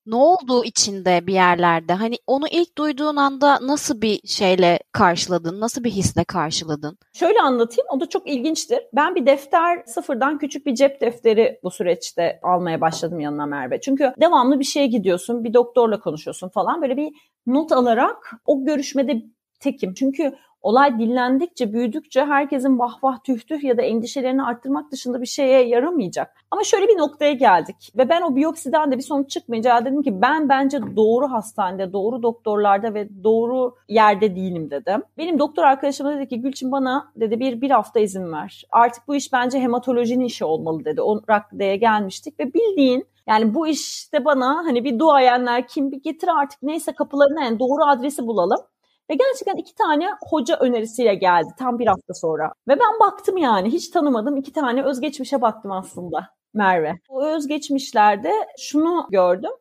Ne 0.05 0.15
olduğu 0.15 0.63
içinde 0.63 1.27
bir 1.27 1.33
yerlerde 1.33 1.93
hani 1.93 2.15
onu 2.27 2.47
ilk 2.51 2.77
duyduğun 2.77 3.15
anda 3.15 3.59
nasıl 3.61 4.01
bir 4.01 4.19
şeyle 4.25 4.79
karşıladın? 4.91 5.59
Nasıl 5.59 5.83
bir 5.83 5.91
hisle 5.91 6.23
karşıladın? 6.23 6.97
Şöyle 7.13 7.41
anlatayım. 7.41 7.87
O 7.91 7.99
da 7.99 8.09
çok 8.09 8.29
ilginçtir. 8.29 8.79
Ben 8.93 9.15
bir 9.15 9.25
defter 9.25 9.83
sıfırdan 9.85 10.37
küçük 10.37 10.65
bir 10.65 10.75
cep 10.75 11.01
defteri 11.01 11.59
bu 11.63 11.71
süreçte 11.71 12.39
almaya 12.43 12.81
başladım 12.81 13.19
yanına 13.19 13.45
Merve. 13.45 13.81
Çünkü 13.81 14.13
devamlı 14.21 14.59
bir 14.59 14.65
şeye 14.65 14.87
gidiyorsun, 14.87 15.43
bir 15.43 15.53
doktorla 15.53 15.99
konuşuyorsun 15.99 16.49
falan. 16.49 16.81
Böyle 16.81 16.97
bir 16.97 17.11
not 17.45 17.71
alarak 17.71 18.31
o 18.45 18.65
görüşmede 18.65 19.23
tekim. 19.59 19.93
Çünkü 19.93 20.33
olay 20.61 20.99
dinlendikçe, 20.99 21.73
büyüdükçe 21.73 22.25
herkesin 22.25 22.79
vah 22.79 23.03
vah 23.03 23.23
tüh 23.23 23.39
tüh 23.39 23.63
ya 23.63 23.77
da 23.77 23.81
endişelerini 23.81 24.43
arttırmak 24.43 24.91
dışında 24.91 25.21
bir 25.21 25.25
şeye 25.25 25.67
yaramayacak. 25.67 26.35
Ama 26.51 26.63
şöyle 26.63 26.87
bir 26.87 26.97
noktaya 26.97 27.33
geldik 27.33 27.93
ve 27.97 28.09
ben 28.09 28.21
o 28.21 28.35
biyopsiden 28.35 28.91
de 28.91 28.97
bir 28.97 29.03
sonuç 29.03 29.29
çıkmayınca 29.29 29.85
dedim 29.85 30.03
ki 30.03 30.21
ben 30.21 30.49
bence 30.49 30.79
doğru 30.95 31.31
hastanede, 31.31 31.93
doğru 31.93 32.23
doktorlarda 32.23 32.93
ve 32.93 33.23
doğru 33.23 33.75
yerde 33.89 34.35
değilim 34.35 34.71
dedim. 34.71 35.03
Benim 35.17 35.39
doktor 35.39 35.63
arkadaşım 35.63 36.07
dedi 36.07 36.27
ki 36.27 36.41
Gülçin 36.41 36.71
bana 36.71 37.11
dedi 37.15 37.39
bir, 37.39 37.61
bir 37.61 37.71
hafta 37.71 37.99
izin 37.99 38.31
ver. 38.31 38.63
Artık 38.71 39.07
bu 39.07 39.15
iş 39.15 39.33
bence 39.33 39.59
hematolojinin 39.59 40.25
işi 40.25 40.45
olmalı 40.45 40.85
dedi. 40.85 41.01
O 41.01 41.21
raddeye 41.29 41.75
gelmiştik 41.75 42.39
ve 42.39 42.53
bildiğin 42.53 43.07
yani 43.27 43.55
bu 43.55 43.67
işte 43.67 44.25
bana 44.25 44.55
hani 44.65 44.83
bir 44.83 44.99
duayenler 44.99 45.67
kim 45.67 45.91
bir 45.91 46.01
getir 46.03 46.27
artık 46.27 46.63
neyse 46.63 46.91
kapılarına 46.91 47.43
yani 47.43 47.59
doğru 47.59 47.83
adresi 47.83 48.27
bulalım. 48.27 48.59
Ve 49.11 49.15
gerçekten 49.15 49.55
iki 49.55 49.75
tane 49.75 50.07
hoca 50.29 50.57
önerisiyle 50.57 51.15
geldi 51.15 51.49
tam 51.59 51.79
bir 51.79 51.87
hafta 51.87 52.13
sonra. 52.13 52.53
Ve 52.67 52.73
ben 52.79 52.99
baktım 52.99 53.37
yani 53.37 53.69
hiç 53.69 53.89
tanımadım 53.89 54.37
iki 54.37 54.53
tane 54.53 54.83
özgeçmişe 54.83 55.41
baktım 55.41 55.71
aslında 55.71 56.27
Merve. 56.53 56.93
O 57.09 57.25
özgeçmişlerde 57.25 58.33
şunu 58.57 59.07
gördüm. 59.09 59.51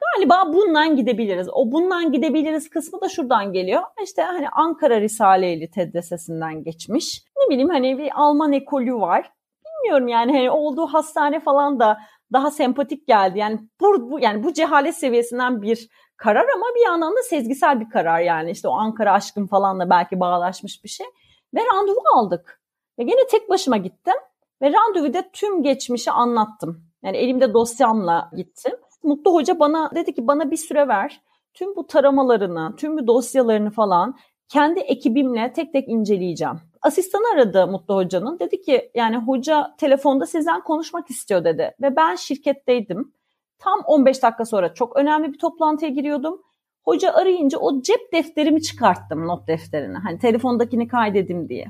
Galiba 0.00 0.52
bundan 0.52 0.96
gidebiliriz. 0.96 1.48
O 1.52 1.72
bundan 1.72 2.12
gidebiliriz 2.12 2.70
kısmı 2.70 3.00
da 3.00 3.08
şuradan 3.08 3.52
geliyor. 3.52 3.82
İşte 4.04 4.22
hani 4.22 4.48
Ankara 4.48 5.00
Risaleli 5.00 5.70
TEDS'sinden 5.70 6.64
geçmiş. 6.64 7.22
Ne 7.38 7.50
bileyim 7.50 7.70
hani 7.70 7.98
bir 7.98 8.10
Alman 8.14 8.52
ekolü 8.52 8.94
var. 8.94 9.32
Bilmiyorum 9.66 10.08
yani 10.08 10.32
hani 10.32 10.50
olduğu 10.50 10.86
hastane 10.86 11.40
falan 11.40 11.80
da 11.80 11.98
daha 12.32 12.50
sempatik 12.50 13.06
geldi. 13.06 13.38
Yani 13.38 13.60
bu, 13.80 14.10
bu 14.10 14.20
yani 14.20 14.44
bu 14.44 14.52
cehalet 14.52 14.94
seviyesinden 14.94 15.62
bir 15.62 15.88
karar 16.24 16.46
ama 16.54 16.66
bir 16.76 16.84
yandan 16.84 17.16
da 17.16 17.22
sezgisel 17.22 17.80
bir 17.80 17.90
karar 17.90 18.20
yani 18.20 18.50
işte 18.50 18.68
o 18.68 18.72
Ankara 18.72 19.12
aşkım 19.12 19.46
falanla 19.46 19.90
belki 19.90 20.20
bağlaşmış 20.20 20.84
bir 20.84 20.88
şey. 20.88 21.06
Ve 21.54 21.60
randevu 21.60 22.00
aldık. 22.14 22.60
Ve 22.98 23.02
gene 23.02 23.26
tek 23.30 23.50
başıma 23.50 23.76
gittim 23.76 24.14
ve 24.62 24.72
randevuda 24.72 25.30
tüm 25.32 25.62
geçmişi 25.62 26.10
anlattım. 26.10 26.84
Yani 27.02 27.16
elimde 27.16 27.54
dosyamla 27.54 28.30
gittim. 28.36 28.72
Mutlu 29.02 29.34
Hoca 29.34 29.58
bana 29.58 29.90
dedi 29.94 30.14
ki 30.14 30.26
bana 30.26 30.50
bir 30.50 30.56
süre 30.56 30.88
ver. 30.88 31.20
Tüm 31.54 31.76
bu 31.76 31.86
taramalarını, 31.86 32.76
tüm 32.76 32.98
bu 32.98 33.06
dosyalarını 33.06 33.70
falan 33.70 34.16
kendi 34.48 34.80
ekibimle 34.80 35.52
tek 35.52 35.72
tek 35.72 35.88
inceleyeceğim. 35.88 36.60
Asistan 36.82 37.34
aradı 37.34 37.66
Mutlu 37.66 37.94
Hoca'nın. 37.94 38.38
Dedi 38.38 38.62
ki 38.62 38.90
yani 38.94 39.16
hoca 39.16 39.74
telefonda 39.78 40.26
sizden 40.26 40.60
konuşmak 40.60 41.10
istiyor 41.10 41.44
dedi. 41.44 41.74
Ve 41.82 41.96
ben 41.96 42.14
şirketteydim. 42.14 43.12
Tam 43.58 43.80
15 43.86 44.22
dakika 44.22 44.44
sonra 44.44 44.74
çok 44.74 44.96
önemli 44.96 45.32
bir 45.32 45.38
toplantıya 45.38 45.90
giriyordum. 45.90 46.42
Hoca 46.84 47.12
arayınca 47.12 47.58
o 47.58 47.82
cep 47.82 48.12
defterimi 48.12 48.62
çıkarttım 48.62 49.26
not 49.26 49.48
defterini. 49.48 49.98
Hani 49.98 50.18
telefondakini 50.18 50.88
kaydedim 50.88 51.48
diye. 51.48 51.66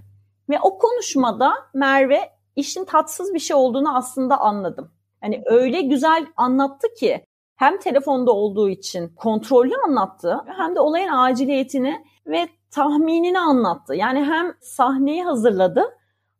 Ve 0.49 0.59
o 0.63 0.79
konuşmada 0.79 1.53
Merve 1.75 2.21
işin 2.57 2.85
tatsız 2.85 3.35
bir 3.35 3.39
şey 3.39 3.57
olduğunu 3.57 3.97
aslında 3.97 4.41
anladım. 4.41 4.91
Hani 5.21 5.43
öyle 5.47 5.81
güzel 5.81 6.27
anlattı 6.37 6.95
ki 6.95 7.25
hem 7.57 7.79
telefonda 7.79 8.33
olduğu 8.33 8.69
için 8.69 9.09
kontrollü 9.09 9.75
anlattı 9.87 10.41
hem 10.47 10.75
de 10.75 10.81
olayın 10.81 11.09
aciliyetini 11.09 12.05
ve 12.27 12.49
tahminini 12.71 13.39
anlattı. 13.39 13.95
Yani 13.95 14.25
hem 14.25 14.55
sahneyi 14.61 15.25
hazırladı 15.25 15.85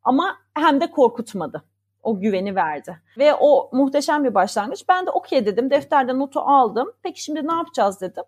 ama 0.03 0.37
hem 0.55 0.81
de 0.81 0.91
korkutmadı 0.91 1.65
o 2.05 2.21
güveni 2.21 2.57
verdi. 2.57 2.99
Ve 3.19 3.35
o 3.35 3.71
muhteşem 3.73 4.25
bir 4.25 4.35
başlangıç. 4.35 4.85
Ben 4.89 5.07
de 5.07 5.11
okey 5.11 5.47
dedim. 5.47 5.71
Defterde 5.71 6.19
notu 6.19 6.41
aldım. 6.41 6.93
Peki 7.03 7.23
şimdi 7.23 7.47
ne 7.47 7.53
yapacağız 7.53 8.01
dedim. 8.01 8.25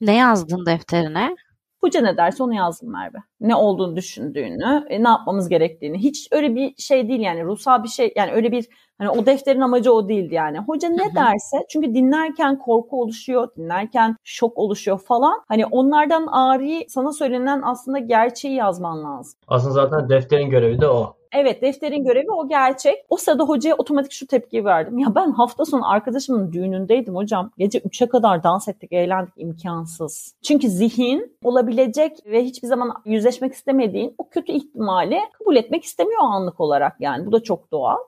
Ne 0.00 0.16
yazdın 0.16 0.66
defterine? 0.66 1.36
Hoca 1.80 2.00
ne 2.00 2.16
derse 2.16 2.42
onu 2.42 2.54
yazdım 2.54 2.92
Merve. 2.92 3.18
Ne 3.40 3.54
olduğunu 3.54 3.96
düşündüğünü, 3.96 4.86
e, 4.88 5.02
ne 5.04 5.08
yapmamız 5.08 5.48
gerektiğini. 5.48 5.98
Hiç 5.98 6.28
öyle 6.32 6.54
bir 6.54 6.74
şey 6.78 7.08
değil 7.08 7.20
yani 7.20 7.44
ruhsal 7.44 7.82
bir 7.82 7.88
şey. 7.88 8.12
Yani 8.16 8.32
öyle 8.32 8.52
bir 8.52 8.66
hani 8.98 9.10
o 9.10 9.26
defterin 9.26 9.60
amacı 9.60 9.92
o 9.92 10.08
değildi 10.08 10.34
yani. 10.34 10.58
Hoca 10.58 10.88
ne 10.88 11.14
derse 11.14 11.56
çünkü 11.68 11.94
dinlerken 11.94 12.58
korku 12.58 13.02
oluşuyor, 13.02 13.48
dinlerken 13.56 14.16
şok 14.24 14.58
oluşuyor 14.58 14.98
falan. 14.98 15.42
Hani 15.48 15.66
onlardan 15.66 16.26
ari 16.26 16.84
sana 16.88 17.12
söylenen 17.12 17.62
aslında 17.64 17.98
gerçeği 17.98 18.54
yazman 18.54 19.04
lazım. 19.04 19.40
Aslında 19.48 19.74
zaten 19.74 20.08
defterin 20.08 20.50
görevi 20.50 20.80
de 20.80 20.88
o. 20.88 21.16
Evet 21.32 21.62
defterin 21.62 22.04
görevi 22.04 22.30
o 22.30 22.48
gerçek. 22.48 22.94
O 23.08 23.16
sırada 23.16 23.44
hocaya 23.44 23.74
otomatik 23.74 24.12
şu 24.12 24.26
tepkiyi 24.26 24.64
verdim. 24.64 24.98
Ya 24.98 25.14
ben 25.14 25.30
hafta 25.30 25.64
sonu 25.64 25.90
arkadaşımın 25.90 26.52
düğünündeydim 26.52 27.14
hocam. 27.14 27.50
Gece 27.58 27.78
3'e 27.78 28.08
kadar 28.08 28.42
dans 28.42 28.68
ettik, 28.68 28.92
eğlendik 28.92 29.34
imkansız. 29.36 30.34
Çünkü 30.42 30.68
zihin 30.68 31.36
olabilecek 31.44 32.26
ve 32.26 32.44
hiçbir 32.44 32.68
zaman 32.68 32.94
yüzleşmek 33.04 33.52
istemediğin 33.52 34.14
o 34.18 34.28
kötü 34.28 34.52
ihtimali 34.52 35.18
kabul 35.38 35.56
etmek 35.56 35.84
istemiyor 35.84 36.20
anlık 36.22 36.60
olarak 36.60 36.96
yani. 37.00 37.26
Bu 37.26 37.32
da 37.32 37.42
çok 37.42 37.72
doğal. 37.72 37.98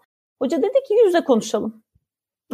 Hoca 0.43 0.59
dedi 0.59 0.83
ki 0.89 0.95
yüzle 1.05 1.25
konuşalım. 1.25 1.84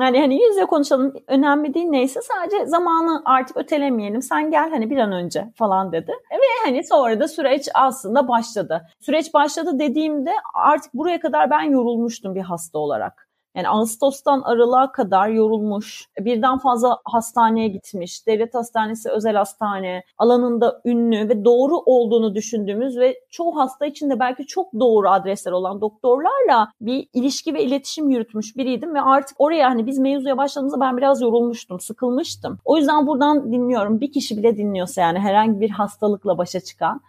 Yani 0.00 0.20
hani 0.20 0.42
yüzle 0.42 0.66
konuşalım 0.66 1.14
önemli 1.26 1.74
değil 1.74 1.86
neyse 1.86 2.20
sadece 2.22 2.66
zamanı 2.66 3.22
artık 3.24 3.56
ötelemeyelim. 3.56 4.22
Sen 4.22 4.50
gel 4.50 4.70
hani 4.70 4.90
bir 4.90 4.98
an 4.98 5.12
önce 5.12 5.52
falan 5.54 5.92
dedi. 5.92 6.12
Ve 6.32 6.64
hani 6.64 6.84
sonra 6.84 7.20
da 7.20 7.28
süreç 7.28 7.68
aslında 7.74 8.28
başladı. 8.28 8.82
Süreç 9.00 9.34
başladı 9.34 9.78
dediğimde 9.78 10.32
artık 10.54 10.94
buraya 10.94 11.20
kadar 11.20 11.50
ben 11.50 11.62
yorulmuştum 11.62 12.34
bir 12.34 12.40
hasta 12.40 12.78
olarak. 12.78 13.29
Yani 13.56 13.68
Ağustos'tan 13.68 14.40
Aralık'a 14.40 14.92
kadar 14.92 15.28
yorulmuş, 15.28 16.06
birden 16.18 16.58
fazla 16.58 16.98
hastaneye 17.04 17.68
gitmiş, 17.68 18.26
devlet 18.26 18.54
hastanesi, 18.54 19.10
özel 19.10 19.36
hastane, 19.36 20.02
alanında 20.18 20.80
ünlü 20.84 21.28
ve 21.28 21.44
doğru 21.44 21.76
olduğunu 21.76 22.34
düşündüğümüz 22.34 22.98
ve 22.98 23.20
çoğu 23.30 23.56
hasta 23.56 23.86
için 23.86 24.10
de 24.10 24.20
belki 24.20 24.46
çok 24.46 24.72
doğru 24.80 25.10
adresler 25.10 25.52
olan 25.52 25.80
doktorlarla 25.80 26.72
bir 26.80 27.08
ilişki 27.14 27.54
ve 27.54 27.64
iletişim 27.64 28.10
yürütmüş 28.10 28.56
biriydim 28.56 28.94
ve 28.94 29.00
artık 29.00 29.40
oraya 29.40 29.70
hani 29.70 29.86
biz 29.86 29.98
mevzuya 29.98 30.36
başladığımızda 30.36 30.80
ben 30.80 30.96
biraz 30.96 31.22
yorulmuştum, 31.22 31.80
sıkılmıştım. 31.80 32.58
O 32.64 32.76
yüzden 32.76 33.06
buradan 33.06 33.52
dinliyorum. 33.52 34.00
Bir 34.00 34.12
kişi 34.12 34.36
bile 34.36 34.56
dinliyorsa 34.56 35.00
yani 35.00 35.18
herhangi 35.18 35.60
bir 35.60 35.70
hastalıkla 35.70 36.38
başa 36.38 36.60
çıkan 36.60 37.00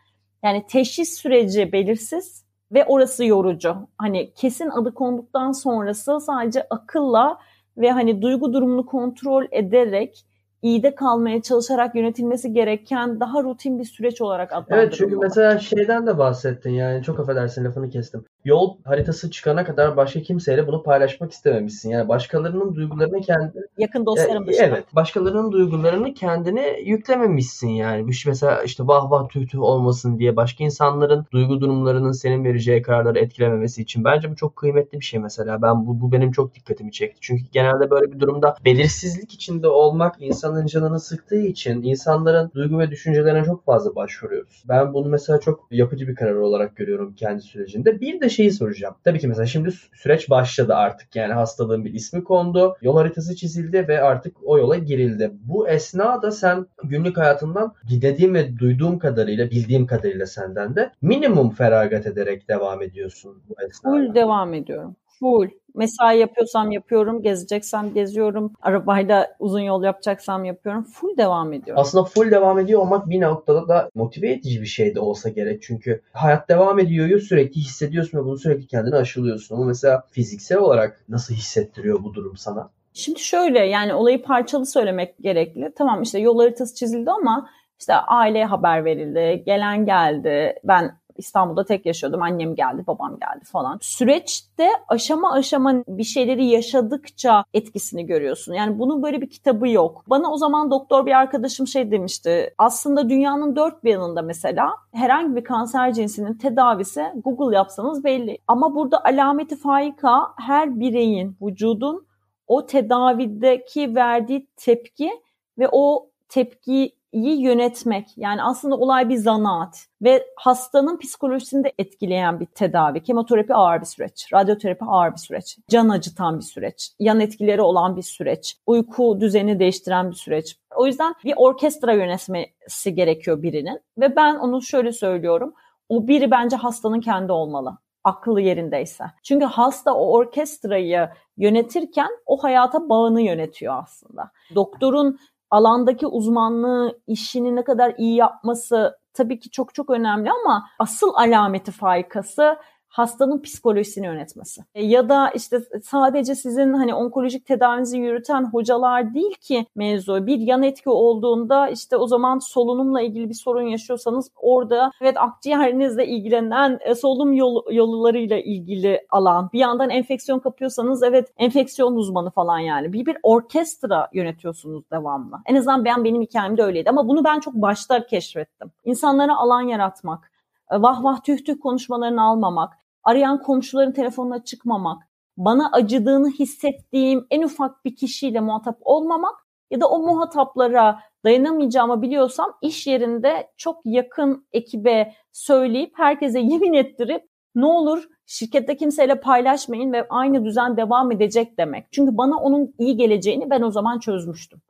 yani 0.44 0.66
teşhis 0.68 1.18
süreci 1.18 1.72
belirsiz 1.72 2.41
ve 2.72 2.86
orası 2.86 3.26
yorucu. 3.26 3.76
Hani 3.98 4.34
kesin 4.34 4.70
adı 4.70 4.94
konduktan 4.94 5.52
sonrası 5.52 6.20
sadece 6.20 6.68
akılla 6.70 7.38
ve 7.78 7.92
hani 7.92 8.22
duygu 8.22 8.54
durumunu 8.54 8.86
kontrol 8.86 9.46
ederek 9.52 10.26
iyide 10.62 10.96
kalmaya 10.96 11.42
çalışarak 11.42 11.96
yönetilmesi 11.96 12.54
gereken 12.54 13.20
daha 13.20 13.44
rutin 13.44 13.80
bir 13.80 13.86
süreç 13.86 14.22
olarak 14.22 14.52
adlandırılmalı. 14.52 14.84
Evet 14.84 14.94
çünkü 14.98 15.16
mesela 15.16 15.60
şeyden 15.60 16.08
de 16.08 16.18
bahsettin 16.18 16.70
yani 16.70 17.04
çok 17.04 17.20
affedersin 17.20 17.66
lafını 17.66 17.90
kestim. 17.90 18.26
Yol 18.46 18.78
haritası 18.84 19.32
çıkana 19.32 19.66
kadar 19.66 19.98
başka 19.98 20.22
kimseyle 20.22 20.68
bunu 20.68 20.84
paylaşmak 20.84 21.32
istememişsin. 21.32 21.90
Yani 21.90 22.10
başkalarının 22.10 22.76
duygularını 22.76 23.22
kendi 23.22 23.68
yakın 23.78 24.06
dostlarım 24.06 24.48
dışında. 24.48 24.66
Evet. 24.66 24.86
Başkalarının 24.96 25.52
duygularını 25.52 26.14
kendine 26.14 26.80
yüklememişsin 26.80 27.70
yani. 27.70 28.08
Bu 28.08 28.12
mesela 28.28 28.64
işte 28.64 28.88
vah 28.88 29.12
vah 29.12 29.30
tüh 29.30 29.48
tüh 29.48 29.60
olmasın 29.60 30.20
diye 30.20 30.36
başka 30.36 30.64
insanların 30.64 31.26
duygu 31.32 31.62
durumlarının 31.62 32.12
senin 32.12 32.44
vereceği 32.44 32.82
kararları 32.82 33.20
etkilememesi 33.20 33.82
için. 33.82 34.04
Bence 34.04 34.32
bu 34.32 34.36
çok 34.36 34.56
kıymetli 34.56 35.00
bir 35.00 35.06
şey 35.06 35.20
mesela. 35.20 35.62
Ben 35.62 35.88
bu, 35.88 36.02
bu 36.02 36.12
benim 36.12 36.32
çok 36.32 36.56
dikkatimi 36.56 36.92
çekti. 36.92 37.18
Çünkü 37.22 37.44
genelde 37.52 37.90
böyle 37.90 38.12
bir 38.12 38.20
durumda 38.20 38.56
belirsizlik 38.66 39.34
içinde 39.34 39.68
olmak 39.68 40.16
insanın 40.20 40.66
canını 40.66 41.00
sıktığı 41.00 41.42
için 41.42 41.84
insanların 41.84 42.52
duygu 42.56 42.80
ve 42.80 42.92
düşüncelerine 42.92 43.44
çok 43.44 43.66
fazla 43.66 43.96
başvuruyoruz. 43.96 44.64
Ben 44.70 44.94
bunu 44.94 45.10
mesela 45.10 45.40
çok 45.40 45.68
yapıcı 45.72 46.08
bir 46.08 46.16
karar 46.16 46.36
olarak 46.36 46.76
görüyorum 46.76 47.14
kendi 47.14 47.42
sürecinde. 47.42 48.02
Bir 48.02 48.22
de 48.22 48.30
şeyi 48.32 48.52
soracağım. 48.52 48.96
Tabii 49.04 49.20
ki 49.20 49.28
mesela 49.28 49.46
şimdi 49.46 49.72
süreç 49.94 50.30
başladı 50.30 50.76
artık. 50.76 51.16
Yani 51.16 51.34
hastalığın 51.34 51.86
bir 51.86 51.94
ismi 51.94 52.24
kondu. 52.24 52.76
Yol 52.82 52.98
haritası 52.98 53.36
çizildi 53.36 53.88
ve 53.88 54.02
artık 54.02 54.38
o 54.44 54.58
yola 54.58 54.78
girildi. 54.78 55.32
Bu 55.34 55.70
esnada 55.70 56.32
sen 56.32 56.66
günlük 56.84 57.18
hayatından 57.18 57.74
dinlediğim 57.90 58.34
ve 58.34 58.58
duyduğum 58.58 59.00
kadarıyla, 59.00 59.50
bildiğim 59.52 59.88
kadarıyla 59.88 60.26
senden 60.26 60.76
de 60.76 60.92
minimum 61.02 61.50
feragat 61.50 62.08
ederek 62.08 62.48
devam 62.50 62.82
ediyorsun 62.82 63.44
bu 63.50 63.56
esnada. 63.68 63.96
Full 63.96 64.16
devam 64.16 64.54
ediyorum. 64.54 64.96
Full. 65.22 65.50
Mesai 65.76 66.20
yapıyorsam 66.20 66.72
yapıyorum, 66.72 67.22
gezeceksem 67.22 67.94
geziyorum, 67.94 68.54
arabayla 68.62 69.36
uzun 69.40 69.60
yol 69.60 69.84
yapacaksam 69.84 70.46
yapıyorum. 70.46 70.84
Full 70.84 71.18
devam 71.18 71.54
ediyorum. 71.54 71.82
Aslında 71.82 72.04
full 72.04 72.32
devam 72.32 72.60
ediyor 72.60 72.82
olmak 72.82 73.10
bir 73.10 73.22
noktada 73.22 73.68
da 73.68 73.90
motive 73.96 74.32
edici 74.32 74.62
bir 74.62 74.66
şey 74.66 74.96
de 74.96 75.00
olsa 75.00 75.30
gerek. 75.30 75.62
Çünkü 75.62 76.02
hayat 76.14 76.50
devam 76.50 76.80
ediyor 76.80 77.20
sürekli 77.20 77.62
hissediyorsun 77.62 78.18
ve 78.18 78.24
bunu 78.24 78.38
sürekli 78.38 78.68
kendine 78.68 78.96
aşılıyorsun. 78.96 79.56
Ama 79.56 79.66
mesela 79.66 80.04
fiziksel 80.12 80.58
olarak 80.58 81.04
nasıl 81.10 81.34
hissettiriyor 81.34 82.04
bu 82.04 82.14
durum 82.14 82.38
sana? 82.38 82.70
Şimdi 82.94 83.20
şöyle 83.20 83.60
yani 83.60 83.94
olayı 83.94 84.24
parçalı 84.24 84.66
söylemek 84.66 85.16
gerekli. 85.22 85.72
Tamam 85.78 86.02
işte 86.02 86.20
yol 86.20 86.40
haritası 86.40 86.76
çizildi 86.76 87.12
ama 87.12 87.50
işte 87.80 87.94
aileye 87.94 88.46
haber 88.46 88.86
verildi, 88.86 89.44
gelen 89.46 89.86
geldi. 89.86 90.56
Ben 90.64 91.01
İstanbul'da 91.22 91.66
tek 91.66 91.86
yaşıyordum. 91.86 92.22
Annem 92.22 92.56
geldi, 92.56 92.84
babam 92.88 93.18
geldi 93.20 93.46
falan. 93.46 93.78
Süreçte 93.82 94.68
aşama 94.88 95.34
aşama 95.34 95.74
bir 95.88 96.04
şeyleri 96.04 96.46
yaşadıkça 96.46 97.44
etkisini 97.54 98.06
görüyorsun. 98.06 98.54
Yani 98.54 98.80
bunun 98.80 99.04
böyle 99.04 99.22
bir 99.22 99.30
kitabı 99.30 99.70
yok. 99.70 100.04
Bana 100.08 100.32
o 100.32 100.38
zaman 100.38 100.72
doktor 100.72 101.06
bir 101.06 101.12
arkadaşım 101.12 101.68
şey 101.68 101.92
demişti. 101.92 102.54
Aslında 102.58 103.10
dünyanın 103.10 103.56
dört 103.56 103.84
bir 103.84 103.92
yanında 103.92 104.22
mesela 104.22 104.70
herhangi 104.94 105.36
bir 105.36 105.44
kanser 105.44 105.94
cinsinin 105.94 106.34
tedavisi 106.34 107.06
Google 107.16 107.56
yapsanız 107.56 108.04
belli. 108.04 108.38
Ama 108.48 108.76
burada 108.76 109.04
alameti 109.06 109.56
faika 109.56 110.34
her 110.38 110.80
bireyin, 110.80 111.38
vücudun 111.42 112.06
o 112.48 112.66
tedavideki 112.66 113.96
verdiği 113.96 114.48
tepki 114.56 115.12
ve 115.60 115.70
o 115.72 116.10
tepki 116.30 116.96
iyi 117.12 117.42
yönetmek 117.42 118.08
yani 118.18 118.44
aslında 118.44 118.76
olay 118.76 119.10
bir 119.10 119.16
zanaat 119.16 119.86
ve 120.02 120.26
hastanın 120.36 120.98
psikolojisini 120.98 121.64
de 121.64 121.74
etkileyen 121.80 122.40
bir 122.40 122.46
tedavi. 122.46 123.04
Kemoterapi 123.04 123.54
ağır 123.54 123.82
bir 123.82 123.86
süreç, 123.86 124.34
radyoterapi 124.34 124.86
ağır 124.86 125.12
bir 125.12 125.18
süreç, 125.18 125.58
can 125.70 125.90
acıtan 125.90 126.40
bir 126.40 126.44
süreç, 126.44 126.92
yan 127.00 127.20
etkileri 127.20 127.62
olan 127.62 127.96
bir 127.96 128.02
süreç, 128.02 128.58
uyku 128.66 129.22
düzeni 129.22 129.60
değiştiren 129.60 130.12
bir 130.12 130.16
süreç. 130.16 130.58
O 130.76 130.86
yüzden 130.86 131.16
bir 131.24 131.34
orkestra 131.38 131.94
yönetmesi 131.94 132.96
gerekiyor 132.96 133.42
birinin 133.42 133.80
ve 133.98 134.16
ben 134.16 134.36
onu 134.36 134.62
şöyle 134.62 134.92
söylüyorum. 134.92 135.54
O 135.90 136.08
biri 136.08 136.32
bence 136.32 136.56
hastanın 136.56 137.02
kendi 137.02 137.32
olmalı 137.32 137.78
aklı 138.04 138.42
yerindeyse. 138.42 139.04
Çünkü 139.24 139.46
hasta 139.46 139.94
o 139.94 140.12
orkestrayı 140.12 141.10
yönetirken 141.38 142.10
o 142.26 142.44
hayata 142.44 142.90
bağını 142.90 143.22
yönetiyor 143.22 143.84
aslında. 143.84 144.32
Doktorun 144.56 145.18
alandaki 145.52 146.08
uzmanlığı, 146.08 147.00
işini 147.08 147.56
ne 147.56 147.64
kadar 147.64 147.94
iyi 147.98 148.16
yapması 148.16 148.98
tabii 149.14 149.40
ki 149.40 149.52
çok 149.52 149.74
çok 149.74 149.90
önemli 149.90 150.32
ama 150.32 150.68
asıl 150.80 151.14
alameti 151.14 151.72
faykası 151.72 152.58
hastanın 152.92 153.42
psikolojisini 153.42 154.06
yönetmesi. 154.06 154.62
E, 154.76 154.86
ya 154.86 155.10
da 155.10 155.30
işte 155.30 155.60
sadece 155.84 156.36
sizin 156.36 156.74
hani 156.74 156.94
onkolojik 156.94 157.46
tedavinizi 157.46 157.98
yürüten 157.98 158.46
hocalar 158.46 159.14
değil 159.14 159.36
ki 159.36 159.66
mevzu. 159.76 160.28
Bir 160.28 160.40
yan 160.40 160.64
etki 160.64 160.90
olduğunda 160.90 161.70
işte 161.70 161.98
o 161.98 162.08
zaman 162.08 162.40
solunumla 162.40 163.02
ilgili 163.02 163.30
bir 163.30 163.34
sorun 163.34 163.62
yaşıyorsanız 163.62 164.30
orada 164.36 164.92
evet 165.02 165.18
akciğerinizle 165.18 166.08
ilgilenen 166.08 166.80
e, 166.82 166.96
solunum 166.96 167.34
yol, 167.34 167.62
yollarıyla 167.72 168.40
ilgili 168.40 169.06
alan. 169.10 169.50
Bir 169.54 169.60
yandan 169.60 169.90
enfeksiyon 169.90 170.40
kapıyorsanız 170.40 171.04
evet 171.04 171.34
enfeksiyon 171.38 171.96
uzmanı 171.96 172.32
falan 172.32 172.60
yani. 172.60 172.94
Bir 172.94 173.06
bir 173.06 173.18
orkestra 173.24 174.10
yönetiyorsunuz 174.14 174.84
devamlı. 174.92 175.38
En 175.46 175.56
azından 175.56 175.86
ben 175.86 176.04
benim 176.04 176.22
hikayemde 176.22 176.64
öyleydi 176.64 176.90
ama 176.90 177.08
bunu 177.08 177.24
ben 177.24 177.40
çok 177.40 177.54
başta 177.54 178.06
keşfettim. 178.06 178.72
İnsanlara 178.86 179.38
alan 179.38 179.62
yaratmak, 179.62 180.32
e, 180.72 180.82
vah 180.82 181.04
vah 181.04 181.24
tüh 181.24 181.46
tüh 181.46 181.60
konuşmalarını 181.60 182.24
almamak, 182.24 182.81
arayan 183.04 183.42
komşuların 183.42 183.92
telefonuna 183.92 184.44
çıkmamak, 184.44 185.04
bana 185.38 185.70
acıdığını 185.72 186.30
hissettiğim 186.30 187.28
en 187.32 187.42
ufak 187.42 187.86
bir 187.86 187.96
kişiyle 187.96 188.40
muhatap 188.40 188.78
olmamak 188.82 189.36
ya 189.72 189.82
da 189.82 189.90
o 189.90 190.00
muhataplara 190.00 191.00
dayanamayacağımı 191.26 192.02
biliyorsam 192.02 192.54
iş 192.62 192.88
yerinde 192.88 193.52
çok 193.58 193.82
yakın 193.86 194.48
ekibe 194.52 195.14
söyleyip 195.32 195.94
herkese 195.96 196.40
yemin 196.44 196.74
ettirip 196.74 197.24
ne 197.56 197.66
olur 197.66 198.08
şirkette 198.26 198.78
kimseyle 198.78 199.20
paylaşmayın 199.20 199.94
ve 199.94 200.08
aynı 200.10 200.46
düzen 200.46 200.78
devam 200.78 201.12
edecek 201.12 201.58
demek. 201.58 201.88
Çünkü 201.92 202.18
bana 202.18 202.38
onun 202.38 202.74
iyi 202.80 202.98
geleceğini 202.98 203.50
ben 203.50 203.62
o 203.62 203.72
zaman 203.72 204.00
çözmüştüm. 204.00 204.62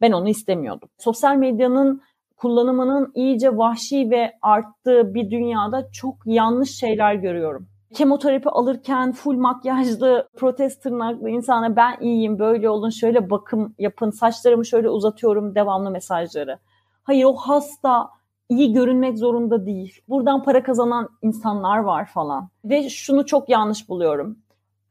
Ben 0.00 0.12
onu 0.12 0.28
istemiyordum. 0.28 0.88
Sosyal 0.98 1.36
medyanın 1.36 2.02
kullanımının 2.36 3.12
iyice 3.14 3.56
vahşi 3.56 4.10
ve 4.10 4.32
arttığı 4.42 5.14
bir 5.14 5.30
dünyada 5.30 5.88
çok 5.92 6.14
yanlış 6.26 6.70
şeyler 6.70 7.14
görüyorum 7.14 7.69
kemoterapi 7.94 8.48
alırken 8.48 9.12
full 9.12 9.36
makyajlı, 9.36 10.28
protez 10.36 10.78
tırnaklı 10.80 11.30
insana 11.30 11.76
ben 11.76 11.96
iyiyim, 12.00 12.38
böyle 12.38 12.70
olun, 12.70 12.90
şöyle 12.90 13.30
bakım 13.30 13.74
yapın, 13.78 14.10
saçlarımı 14.10 14.66
şöyle 14.66 14.88
uzatıyorum 14.88 15.54
devamlı 15.54 15.90
mesajları. 15.90 16.58
Hayır 17.02 17.24
o 17.24 17.34
hasta 17.34 18.10
iyi 18.48 18.72
görünmek 18.72 19.18
zorunda 19.18 19.66
değil. 19.66 20.00
Buradan 20.08 20.42
para 20.42 20.62
kazanan 20.62 21.08
insanlar 21.22 21.78
var 21.78 22.06
falan. 22.06 22.48
Ve 22.64 22.88
şunu 22.88 23.26
çok 23.26 23.48
yanlış 23.48 23.88
buluyorum. 23.88 24.38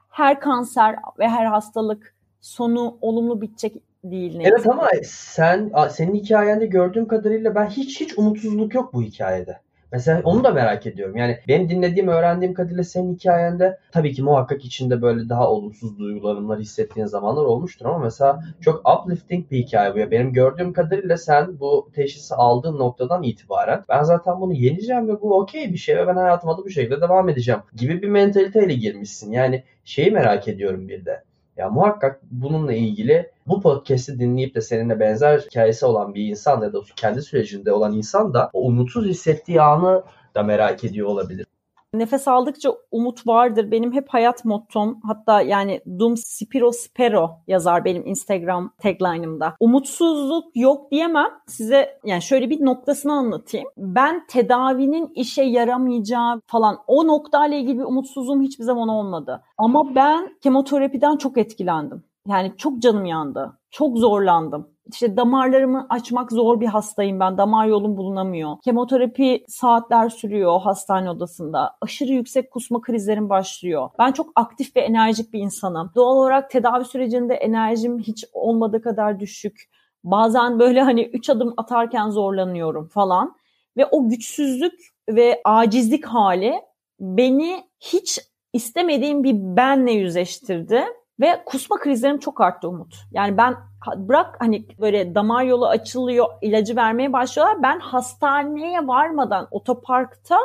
Her 0.09 0.39
kanser 0.39 0.95
ve 1.19 1.29
her 1.29 1.45
hastalık 1.45 2.15
sonu 2.41 2.97
olumlu 3.01 3.41
bitecek 3.41 3.75
değil. 4.03 4.38
Neyse. 4.38 4.51
Evet 4.53 4.69
ama 4.69 4.88
sen 5.03 5.71
senin 5.89 6.15
hikayende 6.15 6.65
gördüğüm 6.65 7.07
kadarıyla 7.07 7.55
ben 7.55 7.65
hiç 7.65 8.01
hiç 8.01 8.17
umutsuzluk 8.17 8.73
yok 8.73 8.93
bu 8.93 9.01
hikayede. 9.01 9.59
Mesela 9.91 10.21
onu 10.23 10.43
da 10.43 10.52
merak 10.52 10.86
ediyorum. 10.86 11.17
Yani 11.17 11.39
benim 11.47 11.69
dinlediğim, 11.69 12.08
öğrendiğim 12.08 12.54
kadarıyla 12.54 12.84
senin 12.84 13.15
hikayende 13.15 13.78
tabii 13.91 14.13
ki 14.13 14.23
muhakkak 14.23 14.65
içinde 14.65 15.02
böyle 15.02 15.30
daha 15.30 15.49
olumsuz 15.49 15.99
duygularımlar 15.99 16.60
hissettiğin 16.60 17.06
zamanlar 17.08 17.43
olmuştur 17.43 17.86
ama 17.86 17.97
mesela 17.97 18.43
çok 18.62 18.89
uplifting 18.89 19.52
bir 19.52 19.58
hikaye 19.58 19.93
bu. 19.93 19.99
Ya. 19.99 20.12
Benim 20.12 20.34
gördüğüm 20.34 20.73
kadarıyla 20.73 21.17
sen 21.17 21.60
bu 21.60 21.89
teşhisi 21.95 22.36
aldığın 22.36 22.80
noktadan 22.80 23.23
itibaren 23.23 23.84
ben 23.89 24.04
zaten 24.04 24.41
bunu 24.41 24.54
yeneceğim 24.54 25.08
ve 25.08 25.21
bu 25.21 25.39
okey 25.39 25.73
bir 25.73 25.78
şey 25.78 25.97
ve 25.97 26.08
ben 26.08 26.15
hayatıma 26.15 26.58
da 26.58 26.65
bu 26.65 26.69
şekilde 26.69 27.02
devam 27.02 27.30
edeceğim 27.30 27.62
gibi 27.75 28.02
bir 28.02 28.08
mentaliteyle 28.10 28.73
girmişsin. 28.73 29.32
Yani 29.32 29.63
şeyi 29.86 30.12
merak 30.12 30.47
ediyorum 30.47 30.88
bir 30.88 31.06
de. 31.06 31.23
Ya 31.58 31.69
muhakkak 31.69 32.19
bununla 32.32 32.73
ilgili 32.73 33.32
bu 33.49 33.62
podcast'i 33.62 34.19
dinleyip 34.19 34.55
de 34.55 34.62
seninle 34.62 34.99
benzer 34.99 35.39
hikayesi 35.39 35.85
olan 35.85 36.13
bir 36.13 36.27
insan 36.27 36.62
ya 36.62 36.73
da 36.73 36.79
kendi 36.95 37.21
sürecinde 37.21 37.71
olan 37.71 37.93
insan 37.93 38.33
da 38.33 38.49
o 38.53 38.62
umutsuz 38.62 39.05
hissettiği 39.05 39.62
anı 39.62 40.03
da 40.35 40.43
merak 40.43 40.83
ediyor 40.83 41.07
olabilir. 41.07 41.45
Nefes 41.93 42.27
aldıkça 42.27 42.69
umut 42.91 43.27
vardır. 43.27 43.71
Benim 43.71 43.93
hep 43.93 44.09
hayat 44.09 44.45
mottom. 44.45 44.99
Hatta 45.03 45.41
yani 45.41 45.81
Dum 45.99 46.17
Spiro 46.17 46.71
Spero 46.71 47.31
yazar 47.47 47.85
benim 47.85 48.07
Instagram 48.07 48.73
tagline'ımda. 48.81 49.55
Umutsuzluk 49.59 50.45
yok 50.55 50.91
diyemem. 50.91 51.29
Size 51.47 51.99
yani 52.05 52.21
şöyle 52.21 52.49
bir 52.49 52.65
noktasını 52.65 53.13
anlatayım. 53.13 53.67
Ben 53.77 54.27
tedavinin 54.27 55.12
işe 55.15 55.43
yaramayacağı 55.43 56.41
falan 56.47 56.77
o 56.88 57.07
noktayla 57.07 57.57
ilgili 57.57 57.79
bir 57.79 57.83
umutsuzluğum 57.83 58.41
hiçbir 58.41 58.63
zaman 58.63 58.89
olmadı. 58.89 59.41
Ama 59.57 59.95
ben 59.95 60.38
kemoterapiden 60.41 61.17
çok 61.17 61.38
etkilendim. 61.38 62.03
Yani 62.27 62.53
çok 62.58 62.82
canım 62.82 63.05
yandı. 63.05 63.60
Çok 63.71 63.97
zorlandım 63.97 64.67
işte 64.91 65.17
damarlarımı 65.17 65.88
açmak 65.89 66.32
zor 66.32 66.60
bir 66.60 66.65
hastayım 66.65 67.19
ben. 67.19 67.38
Damar 67.38 67.67
yolum 67.67 67.97
bulunamıyor. 67.97 68.58
Kemoterapi 68.63 69.45
saatler 69.47 70.10
sürüyor 70.10 70.62
hastane 70.62 71.10
odasında. 71.10 71.75
Aşırı 71.82 72.12
yüksek 72.12 72.51
kusma 72.51 72.82
krizlerim 72.82 73.29
başlıyor. 73.29 73.89
Ben 73.99 74.12
çok 74.12 74.32
aktif 74.36 74.75
ve 74.75 74.82
enerjik 74.82 75.34
bir 75.34 75.39
insanım. 75.39 75.91
Doğal 75.95 76.15
olarak 76.17 76.49
tedavi 76.49 76.86
sürecinde 76.86 77.34
enerjim 77.34 77.99
hiç 77.99 78.25
olmadığı 78.34 78.82
kadar 78.82 79.19
düşük. 79.19 79.69
Bazen 80.03 80.60
böyle 80.60 80.82
hani 80.82 81.03
üç 81.03 81.29
adım 81.29 81.53
atarken 81.58 82.10
zorlanıyorum 82.10 82.88
falan. 82.88 83.36
Ve 83.77 83.86
o 83.86 84.10
güçsüzlük 84.10 84.73
ve 85.10 85.41
acizlik 85.45 86.05
hali 86.05 86.53
beni 86.99 87.63
hiç 87.79 88.19
istemediğim 88.53 89.23
bir 89.23 89.34
benle 89.34 89.91
yüzleştirdi. 89.91 90.86
Ve 91.19 91.43
kusma 91.45 91.77
krizlerim 91.77 92.19
çok 92.19 92.41
arttı 92.41 92.69
Umut. 92.69 92.95
Yani 93.12 93.38
ben 93.38 93.55
bırak 93.95 94.36
hani 94.39 94.65
böyle 94.79 95.15
damar 95.15 95.43
yolu 95.43 95.67
açılıyor, 95.67 96.27
ilacı 96.41 96.75
vermeye 96.75 97.13
başlıyorlar. 97.13 97.63
Ben 97.63 97.79
hastaneye 97.79 98.88
varmadan 98.88 99.47
otoparkta 99.51 100.38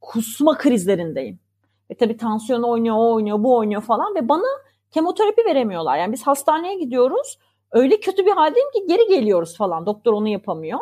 kusma 0.00 0.58
krizlerindeyim. 0.58 1.38
Ve 1.90 1.94
tabii 1.94 2.16
tansiyon 2.16 2.62
oynuyor, 2.62 2.96
o 2.96 3.14
oynuyor, 3.14 3.42
bu 3.42 3.56
oynuyor 3.56 3.82
falan 3.82 4.14
ve 4.14 4.28
bana 4.28 4.46
kemoterapi 4.90 5.44
veremiyorlar. 5.44 5.98
Yani 5.98 6.12
biz 6.12 6.26
hastaneye 6.26 6.78
gidiyoruz. 6.78 7.38
Öyle 7.72 8.00
kötü 8.00 8.26
bir 8.26 8.32
haldeyim 8.32 8.70
ki 8.70 8.86
geri 8.88 9.08
geliyoruz 9.08 9.56
falan. 9.56 9.86
Doktor 9.86 10.12
onu 10.12 10.28
yapamıyor. 10.28 10.78